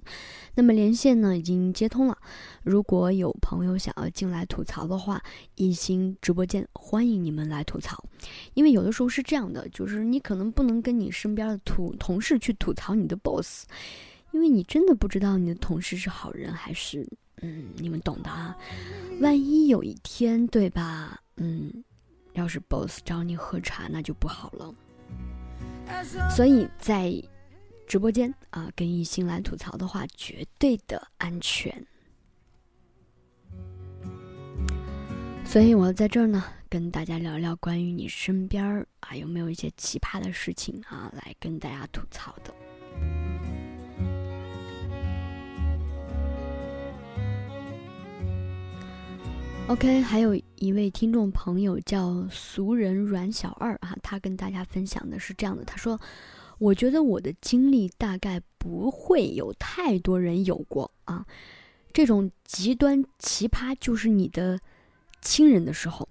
[0.53, 2.17] 那么连线呢已经接通了，
[2.61, 5.23] 如果有朋友想要进来吐槽的话，
[5.55, 8.03] 一星直播间欢迎你们来吐槽。
[8.53, 13.63] 因为有的时候是这样的，就是你可能不能跟你身边的吐同事去吐槽你的 boss，
[14.33, 17.07] 因为你真的不知道你的同事是好人还是
[17.41, 18.55] 嗯，你们懂的啊。
[19.21, 21.19] 万一有一天，对吧？
[21.38, 21.83] 嗯，
[22.33, 24.73] 要是 boss 找你喝茶，那就不好了。
[26.35, 27.13] 所以在
[27.88, 31.85] 直播间啊，跟异性来吐槽的话，绝对的安全。
[35.45, 42.53] 所以我在这儿呢，跟大家聊聊关于你身边啊有没有一些奇葩的事情啊，来跟大家吐槽的。
[49.68, 55.99] OK，还有一位听众朋友叫俗人阮小二啊，他跟大家分享的是这样的，他说
[56.57, 61.26] ：“我觉得我的经历大概不会有太多人有过啊，
[61.91, 64.57] 这种极端奇葩就是你的
[65.22, 66.07] 亲人的时候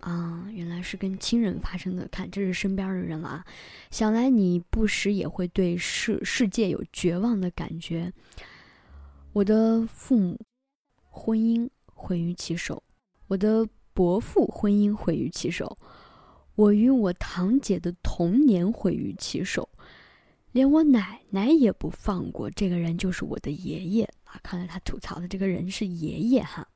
[0.00, 3.44] 啊，原来是跟亲人发生的，看这是身边的人了啊，
[3.90, 8.10] 想来你不时也会对世世界有绝望的感觉。
[9.34, 10.40] 我的父母
[11.10, 11.68] 婚姻
[11.98, 12.80] 毁于其手，
[13.26, 15.76] 我的伯父婚姻毁于其手，
[16.54, 19.68] 我与我堂姐的童年毁于其手，
[20.52, 22.48] 连我奶奶也不放过。
[22.48, 24.38] 这个人就是我的爷爷啊！
[24.42, 26.66] 看来他吐槽的这个人是爷爷哈。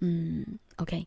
[0.00, 1.06] 嗯，OK，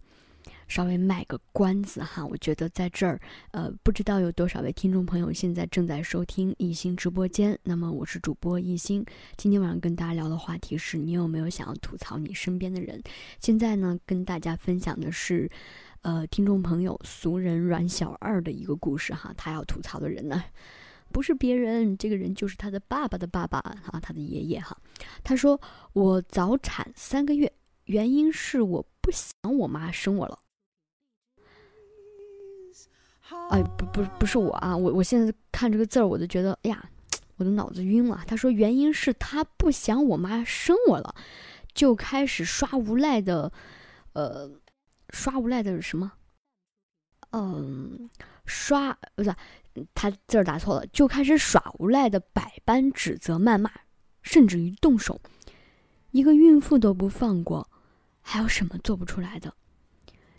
[0.71, 2.25] 稍微卖个关子哈。
[2.25, 3.19] 我觉得在这儿，
[3.51, 7.59] 呃，不知道有多少位听众朋友现在正在收听艺兴直播间。
[7.63, 9.05] 那么我是主播艺兴，
[9.35, 13.03] 今天晚上跟大家聊的话题是你有没有想要吐槽你身边的人？
[13.41, 15.51] 现在呢，跟大家分享的是，
[16.03, 19.33] 呃，听众朋友俗人阮小二的一个故事哈。
[19.35, 20.41] 他要吐槽的人呢，
[21.11, 24.77] 不是别人，这个人就是他的爸爸的爸爸哈，他的爷爷哈。
[25.21, 25.59] 他说
[25.91, 27.51] 我早产三个月。
[27.85, 30.37] 原因是我不想我妈生我了。
[33.49, 36.89] 哎，不不不是我啊，我我现在看这个字儿，我就觉得，哎呀，
[37.37, 38.23] 我的脑子晕了。
[38.27, 41.15] 他说原因是他不想我妈生我了，
[41.73, 43.51] 就开始刷无赖的，
[44.13, 44.49] 呃，
[45.09, 46.13] 刷无赖的什么？
[47.31, 48.09] 嗯，
[48.45, 49.33] 刷不是
[49.93, 53.71] 他字儿打错了，就开始耍无赖的，百般指责、谩骂，
[54.21, 55.21] 甚至于动手，
[56.11, 57.69] 一个孕妇都不放过。
[58.23, 59.53] 还有什么做不出来的？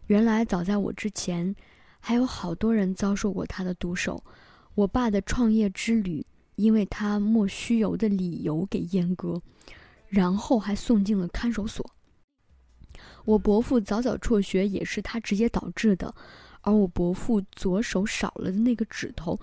[0.07, 1.57] 原来早在我之前，
[2.05, 4.23] 还有好多人遭受过他的毒手。
[4.75, 6.27] 我爸的创业之旅，
[6.57, 9.41] 因为他莫须有的理由给阉割，
[10.09, 11.89] 然后还送进了看守所。
[13.25, 16.13] 我伯父早早辍学也是他直接导致的，
[16.63, 19.39] 而我伯父左手少了的那个指头，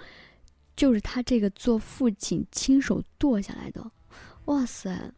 [0.75, 3.89] 就是他这个做父亲亲手剁下来的。
[4.45, 5.11] 哇塞，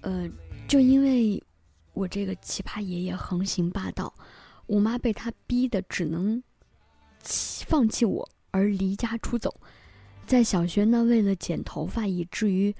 [0.00, 0.28] 呃，
[0.66, 1.40] 就因为。
[1.94, 4.10] 我这个奇葩爷爷横行霸道，
[4.66, 6.42] 我妈被他逼的只能
[7.22, 9.60] 放弃我而离家出走。
[10.26, 12.74] 在小学呢，为了剪头发，以至于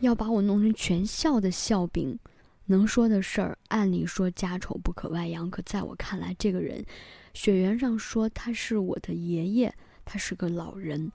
[0.00, 2.18] 要把我弄成全校的笑柄。
[2.66, 6.84] 能说的事儿，按理说家丑不可外扬，可在我看来，这个人
[7.32, 9.74] 血缘上说他是我的爷爷，
[10.04, 11.10] 他是个老人。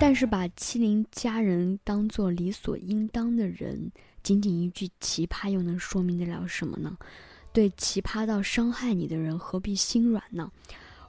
[0.00, 3.92] 但是把欺凌家人当做理所应当的人。
[4.22, 6.98] 仅仅一句奇葩又能说明得了什么呢？
[7.52, 10.50] 对奇葩到伤害你的人，何必心软呢？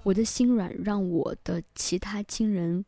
[0.04, 2.84] 我的心软，让我的其他亲人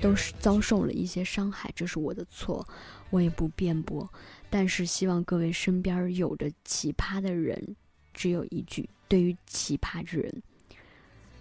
[0.00, 2.64] 都是遭受了一些伤害，这是我的错，
[3.10, 4.08] 我也不辩驳。
[4.48, 7.76] 但是希望各位身边有着奇葩的人，
[8.14, 10.42] 只有一句：对于奇葩之人，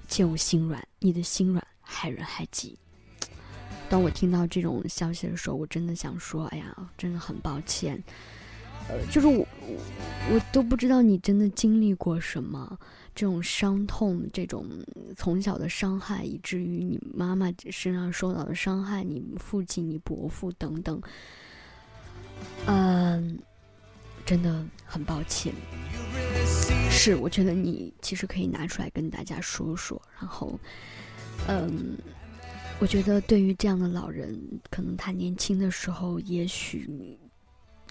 [0.07, 2.77] 切勿心软，你的心软害人害己。
[3.87, 8.03] 当我听到这种消息的时候，我真的想说：“哎呀，真的很抱歉。”
[8.87, 9.77] 呃，就是我，我
[10.33, 12.79] 我都不知道你真的经历过什么，
[13.13, 14.65] 这种伤痛，这种
[15.15, 21.01] 从小的伤害，以至于你妈妈身上受到的伤害，你父亲、你伯父等等。
[22.65, 23.37] 嗯，
[24.25, 25.53] 真的很抱歉。
[26.89, 30.59] 是，我觉得你其实可以拿出来跟大家说说，然后，
[31.47, 31.97] 嗯。
[32.81, 36.89] 我觉得，对于这样的老人，可能他年轻的时候，也许，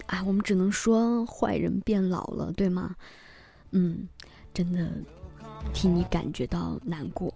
[0.09, 2.95] 啊，我们只能说坏人变老了，对吗？
[3.71, 4.07] 嗯，
[4.51, 4.89] 真的
[5.71, 7.31] 替你感觉到难过。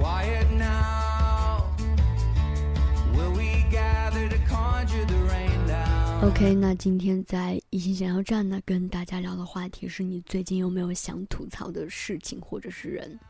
[0.00, 1.66] Quiet now.
[3.14, 6.30] Will we gather to conjure the rain down?
[6.30, 13.20] OK，那今天在一心想要站呢，跟大家聊的话题是你最近有没有想吐槽的事情或者是人？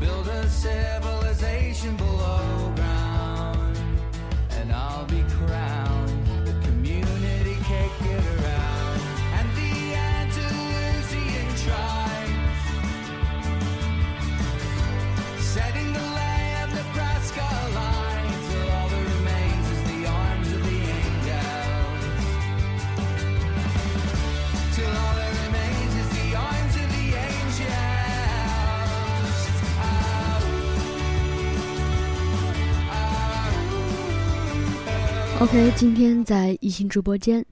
[0.00, 2.57] Build a civilization below
[35.40, 37.46] OK，今天在一心直播间，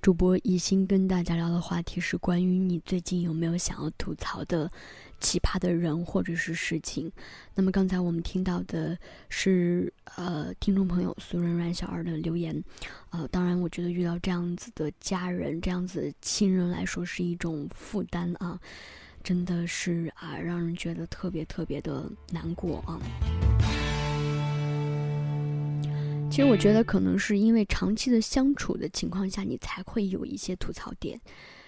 [0.00, 4.70] 主播一心跟大家聊的话题是关于你最近有没有想要吐槽的
[5.18, 7.10] 奇葩的人或者是事情。
[7.52, 8.96] 那么刚才我们听到的
[9.28, 12.62] 是呃听众朋友苏芮阮小二的留言，
[13.10, 18.56] 呃，当然我觉得遇到这样子的家人、这样子亲人来说是一种负担啊，
[19.24, 23.00] 真的是啊让人觉得特别特别的难过啊。
[26.32, 31.20] 其实我觉得可能是因为长期的相处的情况下，你才会有一些吐槽点。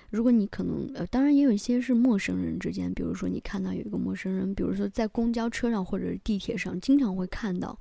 [0.09, 7.79] 如果你可能呃，当然也有一些是陌生人之间，比如说你看到有一个陌生人，比如说在公交车上或者是地铁上，经常会看到，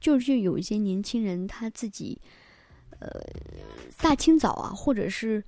[0.00, 2.20] 就是有一些年轻人他自己，
[2.98, 3.08] 呃，
[3.98, 5.44] 大清早啊，或者是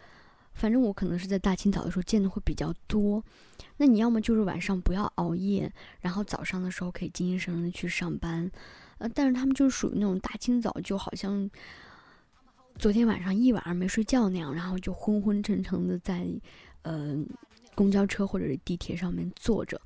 [0.55, 3.21] 反正我可能是在大清早的时候见的会比较多。
[3.79, 5.73] 那你要么就是晚上不要熬夜，
[6.03, 8.49] 然后早上的时候可以精神神神的去上班。
[8.99, 11.49] 呃，但是他们就是属于那种大清早就好像
[12.77, 16.27] 昨天晚上一晚上没睡觉那样，然后就昏昏沉沉的在
[16.83, 17.17] 呃
[17.75, 19.81] 公交车或者是地铁上面坐着。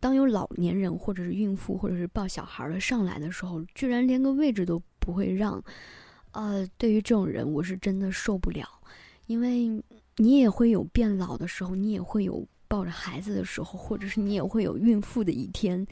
[0.00, 5.62] 当有老年人或者是孕妇或者是抱小孩的上来的时候，居然连个位置都不会让。
[6.32, 8.68] 呃，对于这种人，我是真的受不了，
[9.26, 9.66] 因为
[10.18, 15.84] 你也会有变老的时候，你也会有抱着孩子的时候，或者是你也会有孕妇的一天。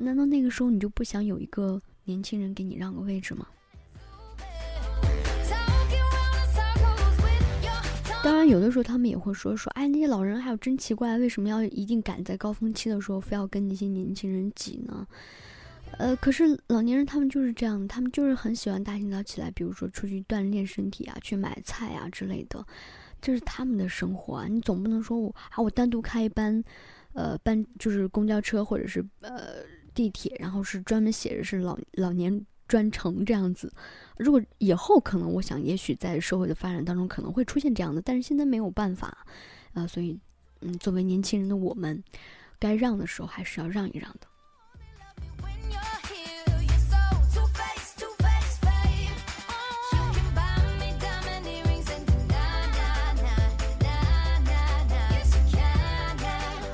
[0.00, 3.46] 难道那个时候你就不想有一个年轻人给你让个位置吗？
[8.22, 15.06] 当然，有的时候他们也会说说，哎，那些老人还有真奇怪，为什么要一定赶在高峰期的时候非要跟那些年轻人挤呢？
[15.98, 22.62] 呃，可是老年人他们就是这样，他们就是很喜欢大清早起来，比如说出去锻炼身体啊，去买菜啊之类的，
[23.22, 24.46] 这是他们的生活啊。
[24.46, 26.62] 你总不能说我啊，我单独开一班，
[27.14, 29.64] 呃，班就是公交车或者是呃。
[29.94, 33.72] 地铁，然后是专门写着是老老年专程这样子。
[34.16, 39.26] 如果以后可能，我想也许在社会的发展当中可能会出现这样的，但是现在没有办法，
[39.72, 40.18] 啊，所以，
[40.60, 42.02] 嗯，作为年轻人的我们，
[42.58, 44.26] 该让的时候还是要让一让的。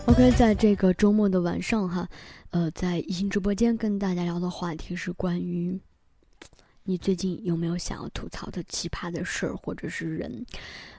[0.08, 2.08] OK，在这个周末的晚上哈，
[2.56, 5.78] 呃，在一心直播间跟大家聊的话题是关于
[6.84, 10.46] 你最近有没有想要吐槽的奇葩的事儿或者是人。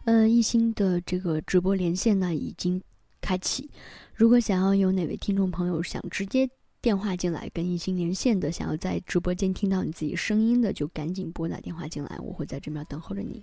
[0.04, 2.80] 呃，一心的这个直播连线呢已经
[3.20, 3.68] 开启，
[4.14, 6.48] 如果想要有哪位听众朋友想直接
[6.80, 13.42] 电话进来跟一心连线的，想要在直播间听到你自己声音的，就赶紧拨打电话进来，我会在这边等候着你。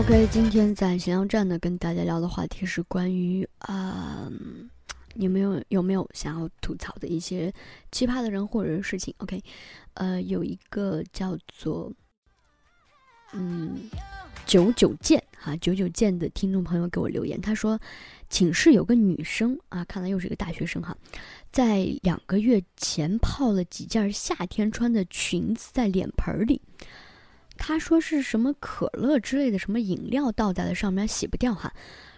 [0.00, 4.26] OK，今天在咸阳站呢，跟大家聊的话题是关于啊，
[5.16, 7.52] 有没有有没有想要吐槽的一些
[7.92, 9.44] 奇葩的人或者事情？OK，
[9.92, 11.92] 呃，有一个叫做
[13.34, 13.90] 嗯
[14.46, 17.78] 九九剑哈九九剑的听众朋友给我留言，他说
[18.30, 20.96] 寝室有个女生啊，看来又是一个大学生哈，
[21.52, 26.62] 在两个月前泡了几件夏天穿的裙子在脸盆里。
[27.62, 31.72] 他说是什么可乐之类的什么饮料倒在了上面洗不掉哈，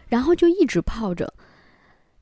[0.08, 1.34] 然后就一直泡着。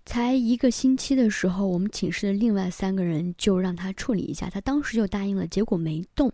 [0.06, 6.32] 才一个星期的时候，我们寝室的另外三个人就让他处理一下，他当时就答应了，结果没动。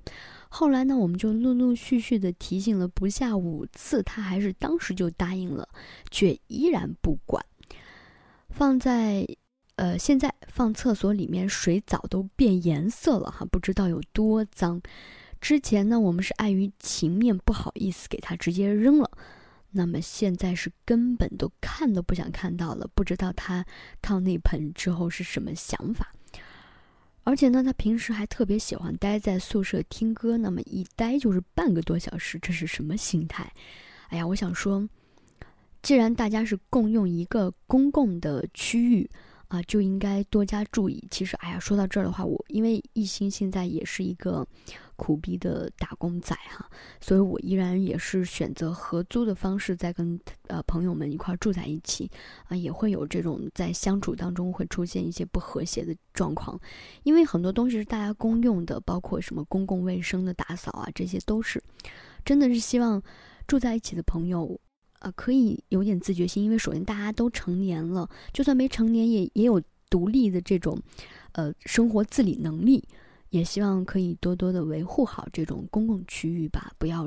[0.49, 5.69] 后来呢，我们就陆陆续续的提醒了不下五次，他还是当时就答应了，
[6.11, 7.45] 却依然不管。
[8.49, 9.27] 放在
[9.75, 14.81] 呃现在放厕所里面，水澡都变颜色了哈，不知道有多脏。
[15.47, 19.09] 之前呢，我们是碍于情面不好意思给他直接扔了，
[19.71, 23.65] 那么现在是根本都看都不想看到了，不知道他
[24.03, 26.13] 看那盆之后是什么想法。
[27.23, 33.49] 而且呢，他平时还特别喜欢待在宿舍听歌，那么一待就是半个多小时，这是什么心态？
[34.09, 34.89] 哎呀，我想说，
[35.81, 39.09] 既然大家是共用一个公共的区域
[39.49, 41.07] 啊，就应该多加注意。
[41.11, 44.47] 其实，哎呀，说到这儿的话，我因为一心现在也是一个。
[44.99, 46.67] 苦逼的打工仔哈，
[47.03, 52.11] 所以我依然也是选择合租的方式，在跟呃朋友们一块住在一起
[52.49, 56.59] 啊，也会有这种在相处当中会出现一些不和谐的状况，
[57.03, 61.63] 因为很多东西是大家公用的，包括什么公共卫生的打扫啊，这些都是，
[62.25, 63.03] 真的是希望
[63.47, 64.59] 住在一起的朋友
[65.01, 70.79] 啊可以有点自觉心，因为首先大家都成年了，就算没成年也也有独立的这种
[71.33, 72.83] 呃生活自理能力。
[73.31, 77.07] 也希望可以多多的维护好这种公共区域吧，不要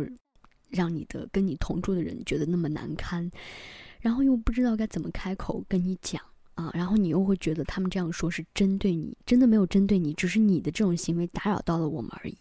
[0.67, 3.31] 让你的跟你同住的人觉得那么难堪，
[4.01, 6.21] 然后又不知道该怎么开口跟你讲
[6.55, 12.37] 啊，然后你又会觉得他们这样说是针对你，真的没有针对你，只是你的这种行为打扰到了我们而已。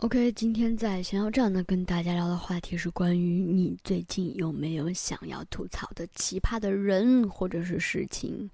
[0.00, 8.48] OK，今天在闲聊站呢，跟大家聊的话题是关于你最近有没有想要吐槽的奇葩的人或者是事情。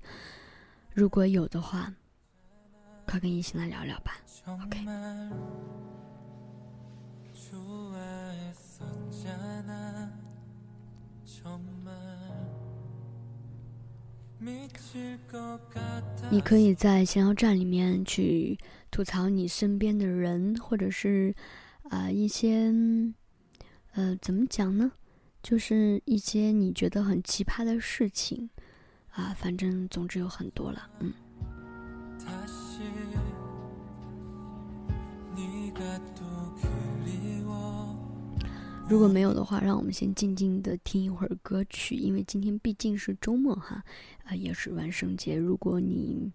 [0.92, 1.94] 如果有的话，
[3.06, 4.20] 快跟一起来聊聊吧。
[4.64, 4.80] OK，
[16.28, 18.58] 你可以在闲聊站里面去。
[18.90, 21.34] 吐槽你身边的人，或者是，
[21.90, 22.72] 啊，一些，
[23.92, 24.92] 呃，怎么讲呢？
[25.42, 28.50] 就是一些你觉得很奇葩的事情，
[29.10, 31.12] 啊，反正总之有很多了，嗯。
[38.88, 43.84] 如果没有的话，让我们先静静的听一会儿歌曲，因为今天毕竟是周末哈，
[44.24, 46.32] 啊，也是万圣节，如果你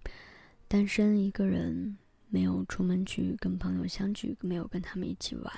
[0.67, 1.97] 单身一个人。
[2.31, 5.53] 没有出门去跟朋友相聚，没有跟他们一起玩，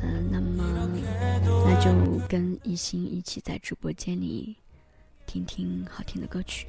[0.00, 0.88] 嗯、那么
[1.66, 1.90] 那就
[2.28, 4.56] 跟一心一起在直播间里
[5.26, 6.68] 听听好听的歌曲。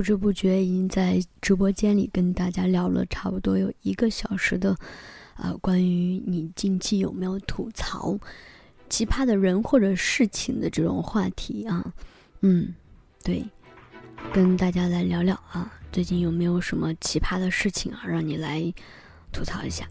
[0.00, 4.74] 不知不觉已经在直播间里跟大家聊了差不多有一个小时的，
[5.36, 8.18] 呃，关于你近期有没有吐槽
[8.88, 11.92] 奇葩的人或者事情的这种话题啊。
[12.40, 12.74] 嗯，
[13.22, 13.44] 对，
[14.32, 18.72] 跟大家来聊聊啊，最近有没有什么奇葩的事情啊，让你来
[19.30, 19.86] 吐槽一下？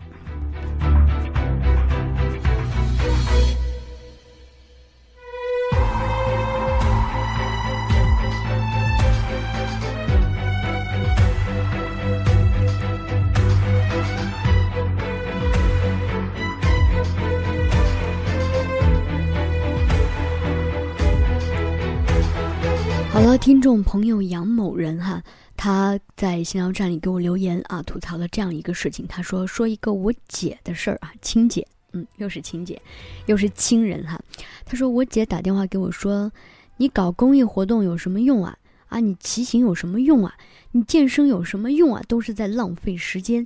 [23.19, 25.21] 好了，听众朋友杨某人哈，
[25.57, 29.05] 他在新聊站里给我留言啊，吐槽了这样一个事情。
[29.07, 32.81] 他说说一个我姐的事儿啊，亲姐，嗯，又是亲姐，
[33.25, 34.17] 又是亲人哈。
[34.65, 36.31] 他说我姐打电话给我说，
[36.77, 38.57] 你搞公益活动有什么用啊？
[38.87, 40.33] 啊，你骑行有什么用啊？
[40.71, 42.01] 你健身有什么用啊？
[42.07, 43.45] 都是在浪费时间。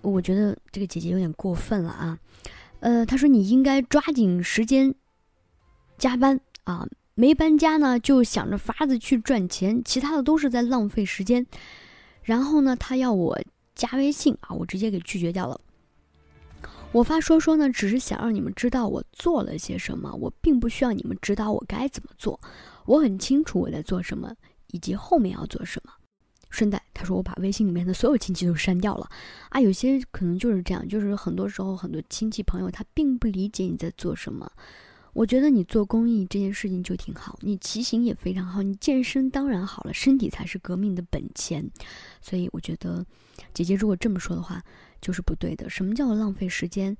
[0.00, 2.18] 我觉得这个姐姐有点过分了啊。
[2.80, 4.92] 呃，他说你应该抓紧时间
[5.96, 6.84] 加班啊。
[7.14, 11.46] 没搬家呢，就想着法子去赚钱，其他的都是在浪费时间。
[12.22, 13.38] 然后呢，他要我
[13.74, 15.60] 加微信啊，我直接给拒绝掉了。
[16.90, 22.40] 我发说说呢，只是想让你们知道我做了些什么，我并不需要你们指导我该怎么做。
[22.86, 24.34] 我很清楚我在做什么，
[24.68, 25.92] 以及后面要做什么。
[26.50, 29.08] 顺带他说我把微信里面的所有亲戚都删掉了
[29.48, 34.50] 啊，有些可能就是这样，就是很多时候很多亲戚朋友他并不理解你在做什么。
[35.14, 41.70] 我觉得你做公益这件事情就挺好，你骑行也非常好，你健身当然好了，身体才是革命的本钱。
[42.20, 43.06] 所以我觉得，
[43.54, 44.60] 姐姐如果这么说的话，
[45.00, 45.70] 就是不对的。
[45.70, 46.96] 什么叫浪费时间？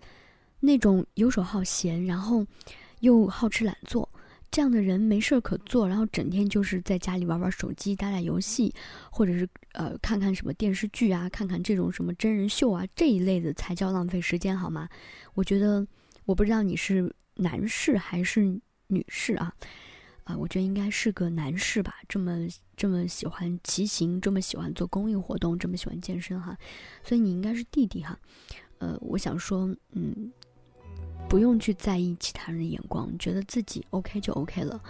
[0.60, 2.46] 那种游手好闲，然后
[3.00, 4.08] 又好吃懒做
[4.48, 8.72] 这样的人，没事儿可做，然后整天就是在家里玩玩手机、打打游戏，
[9.10, 14.88] 或者是呃看看什么电视剧啊，看看这种什么真人秀啊这一类的，才叫浪费时间，好吗？
[15.34, 15.84] 我觉得，
[16.26, 17.12] 我不知道你是。
[17.36, 19.54] 男士还是女士啊？
[20.24, 21.96] 啊，我觉得应该是个男士吧。
[22.08, 26.56] 这么这么喜欢骑行，这么喜欢做公益活动，这么喜欢健身哈，
[27.02, 28.18] 所以你应该是弟弟哈。
[28.78, 30.32] 呃，我想说，嗯，
[31.28, 34.82] 不用去在意其他人的眼光，觉得自己 OK 就 OK 了。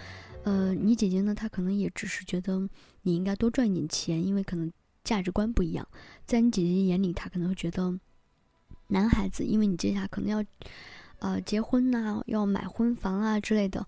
[0.43, 2.69] 呃，你姐姐呢，她可能也只是觉得
[3.01, 4.71] 你应该多赚一点钱，因为可能
[5.03, 5.85] 价值观不一样。
[6.25, 7.99] 在你姐姐眼里，她可能会觉得
[8.87, 10.41] 男孩子，因为你接下来可能要。
[11.19, 13.79] 呃，结婚呐，要买婚房啊之类的，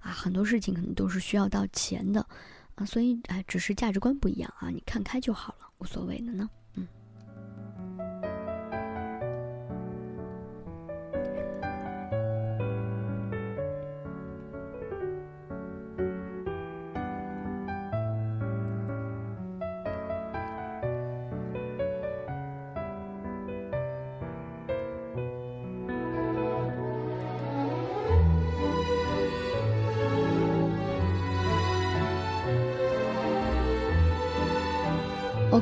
[0.00, 2.26] 啊，很多事情可能都是需要到钱的，
[2.74, 6.48] 啊，所以哎，只是价值观不一样啊，你看开就好了，无所谓的呢。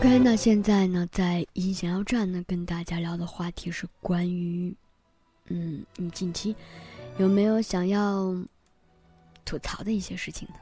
[0.03, 4.75] OK，那现在呢，在一想要站呢，跟大家聊的话题是关于，
[5.47, 6.57] 嗯，你近期
[7.19, 8.35] 有没有想要
[9.45, 10.55] 吐槽的一些事情呢？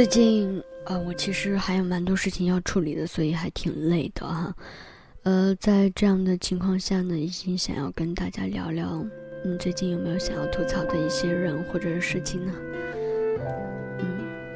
[0.00, 4.56] 最近呃，我其实还有蛮多事情要处理的，所以还挺累的哈。
[5.24, 9.04] 呃，在这样的情况下呢，已经想要跟大家聊聊，
[9.44, 12.52] 嗯，最近有没有想要吐槽的一些人或者事情呢？
[13.98, 14.06] 嗯，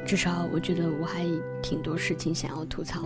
[0.03, 1.23] 至少我觉得我还
[1.61, 3.03] 挺多事情想要吐槽，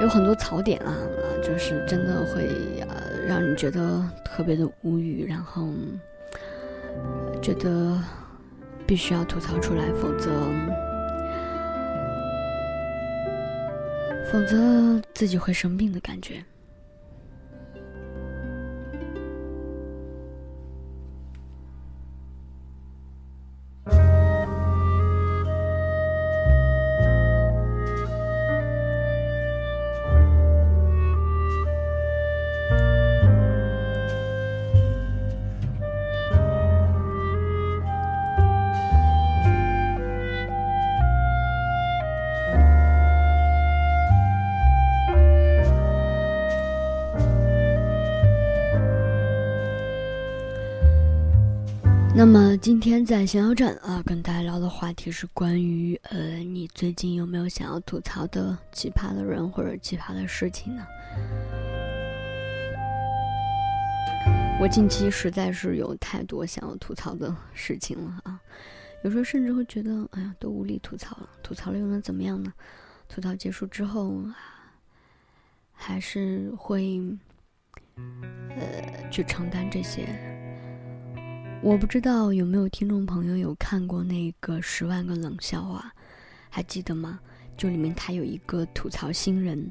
[0.00, 2.48] 有很多槽点啊啊，就是真的会
[2.88, 5.68] 呃让你觉得特别的无语，然后
[7.42, 8.02] 觉得。
[8.88, 10.30] 必须要吐槽出来，否则，
[14.36, 16.44] 否则自己会生病的感觉。
[52.66, 60.84] 今天在闲聊站啊，跟大家聊的话题是关于呃，你最近有没有想要吐槽的奇葩的人或者奇葩的事情呢？
[64.60, 68.40] 我近期实在是有太多想要吐槽的事情了啊，
[69.04, 72.52] 有时候甚至会觉得，哎呀，都无力吐槽了，吐槽了又能怎么样呢？
[73.08, 74.36] 吐槽结束之后，啊
[75.72, 77.00] 还是会
[78.56, 80.35] 呃去承担这些。
[81.66, 85.92] 我不知道有没有听众朋友有看过那个《十万个冷笑话》，
[86.48, 87.18] 还记得吗？
[87.56, 89.68] 就里面他有一个吐槽新人。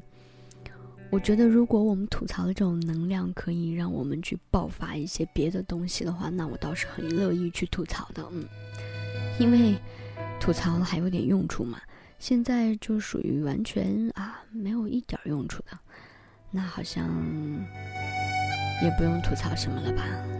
[1.08, 8.22] 我觉得如果我们吐槽的这种能量可以让我们去爆发一些别的东西的话，那我倒是很乐意去吐槽的。
[8.30, 8.44] 嗯，
[9.40, 9.74] 因为
[10.38, 11.80] 吐槽还有点用处嘛。
[12.18, 15.78] 现在就属于完全啊没有一点用处的，
[16.50, 17.08] 那好像
[18.82, 20.35] 也不用吐槽什么了吧。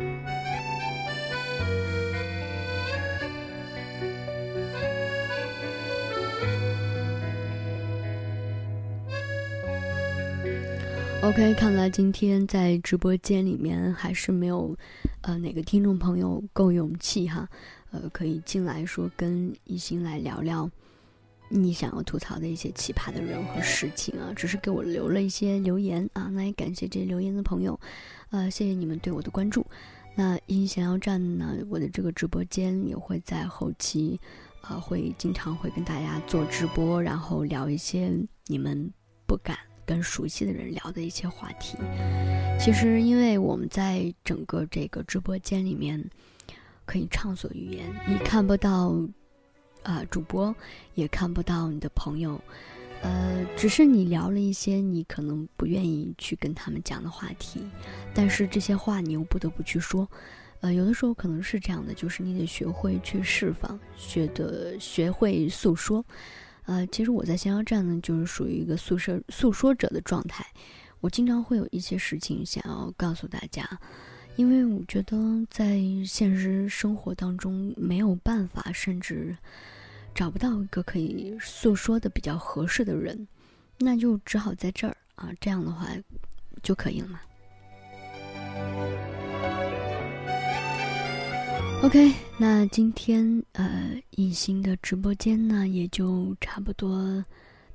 [11.27, 14.77] OK，看来今天在直播间里面还是没有，
[15.23, 17.49] 呃，哪个听众朋友够勇气哈，
[17.91, 20.71] 呃，可以进来说跟一心来聊聊
[21.49, 27.79] 你想要吐槽的一些奇葩的人和事情啊，只是给我留了一些留言啊，那也感谢这些留言的朋友，
[28.31, 29.67] 呃，谢谢你们对我的关注。
[30.15, 34.21] 那一心闲聊站呢，我的这个直播间也会在后期，
[34.61, 38.17] 呃，会经常会跟大家做直播，然后聊一些
[38.47, 38.89] 你们
[39.27, 39.59] 不敢。
[39.87, 41.79] 跟熟悉的人聊的一些话题，
[42.61, 46.05] 其实因为我们在整个这个直播间里面
[46.85, 48.95] 可以畅所欲言，你看不到
[49.83, 50.55] 啊、主播，
[50.95, 52.41] 也看不到你的朋友，
[53.03, 57.61] 呃，只是你聊了一些你可能不愿意去跟他们讲的话题，
[58.13, 60.09] 但是这些话你又不得不去说。
[60.61, 66.05] 呃，有的时候可能是这样的，就是你得学会去释放，学的学会诉说。
[66.67, 70.45] 呃，其实我在逍遥站呢，就是属于一个诉说诉说者的状态。
[71.01, 73.69] 我经常会有一些事情想要告诉大家，
[74.35, 75.17] 因为我觉得
[75.51, 79.37] 在现实生活当中没有办法，甚至
[80.15, 83.29] 找不到一个可以诉说的比较合适的人，
[83.79, 85.87] 那就只好在这儿啊，这样的话
[86.63, 87.21] 就可以了嘛。
[91.83, 97.25] OK，那今天呃一心的直播间呢也就差不多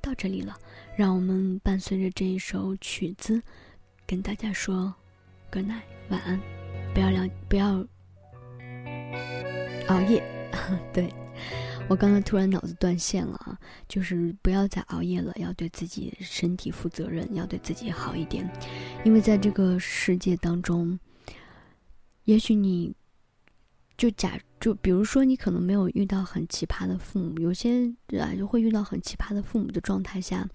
[0.02, 0.58] 到这里了，
[0.98, 3.42] 让我们伴随着这一首曲子，
[4.06, 4.94] 跟大家说
[5.50, 6.38] good night，晚安，
[6.94, 7.86] 不要聊，不要
[9.88, 10.22] 熬夜。
[10.92, 11.10] 对
[11.88, 18.50] 我刚才突然脑子断线了啊，就是不要再熬夜了，要对自己身体负责任，要对自己好一点，
[19.06, 21.00] 因为在这个世界当中，
[22.26, 22.94] 也许你。
[24.02, 27.86] 就假就比如说，你可能没有遇到很奇葩的父母，有些
[28.20, 30.50] 啊就会遇到很奇葩的父母的状态下，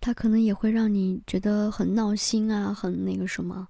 [0.00, 3.66] 他可能也会让你觉得很闹心啊，很那个什么，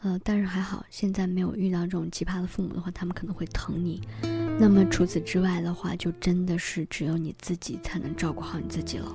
[0.00, 4.00] 呃，但是还好，现在没有遇到这种奇葩的父母的话，他们可能会疼你。
[4.58, 9.14] 那么除此之外的话，就真的是只有你自己才能照顾好你自己了。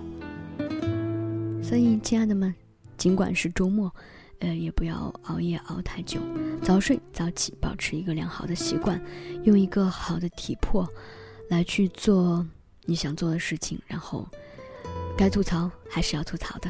[1.64, 2.54] 所以，亲爱的们，
[2.98, 3.92] 尽管是周末。
[4.40, 6.20] 呃，也不要熬夜熬太久，
[6.62, 9.02] 早睡早起，保持一个良好的习惯，
[9.44, 10.88] 用一个好的体魄
[11.50, 12.46] 来去做
[12.86, 14.28] 你想做的事情，然后
[15.18, 16.70] 该吐槽还是要吐槽的。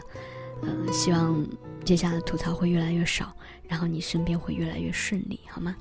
[0.64, 1.46] 嗯、呃，希望
[1.84, 3.36] 接下来吐槽会越来越少，
[3.68, 5.76] 然后你身边会越来越顺利，好吗？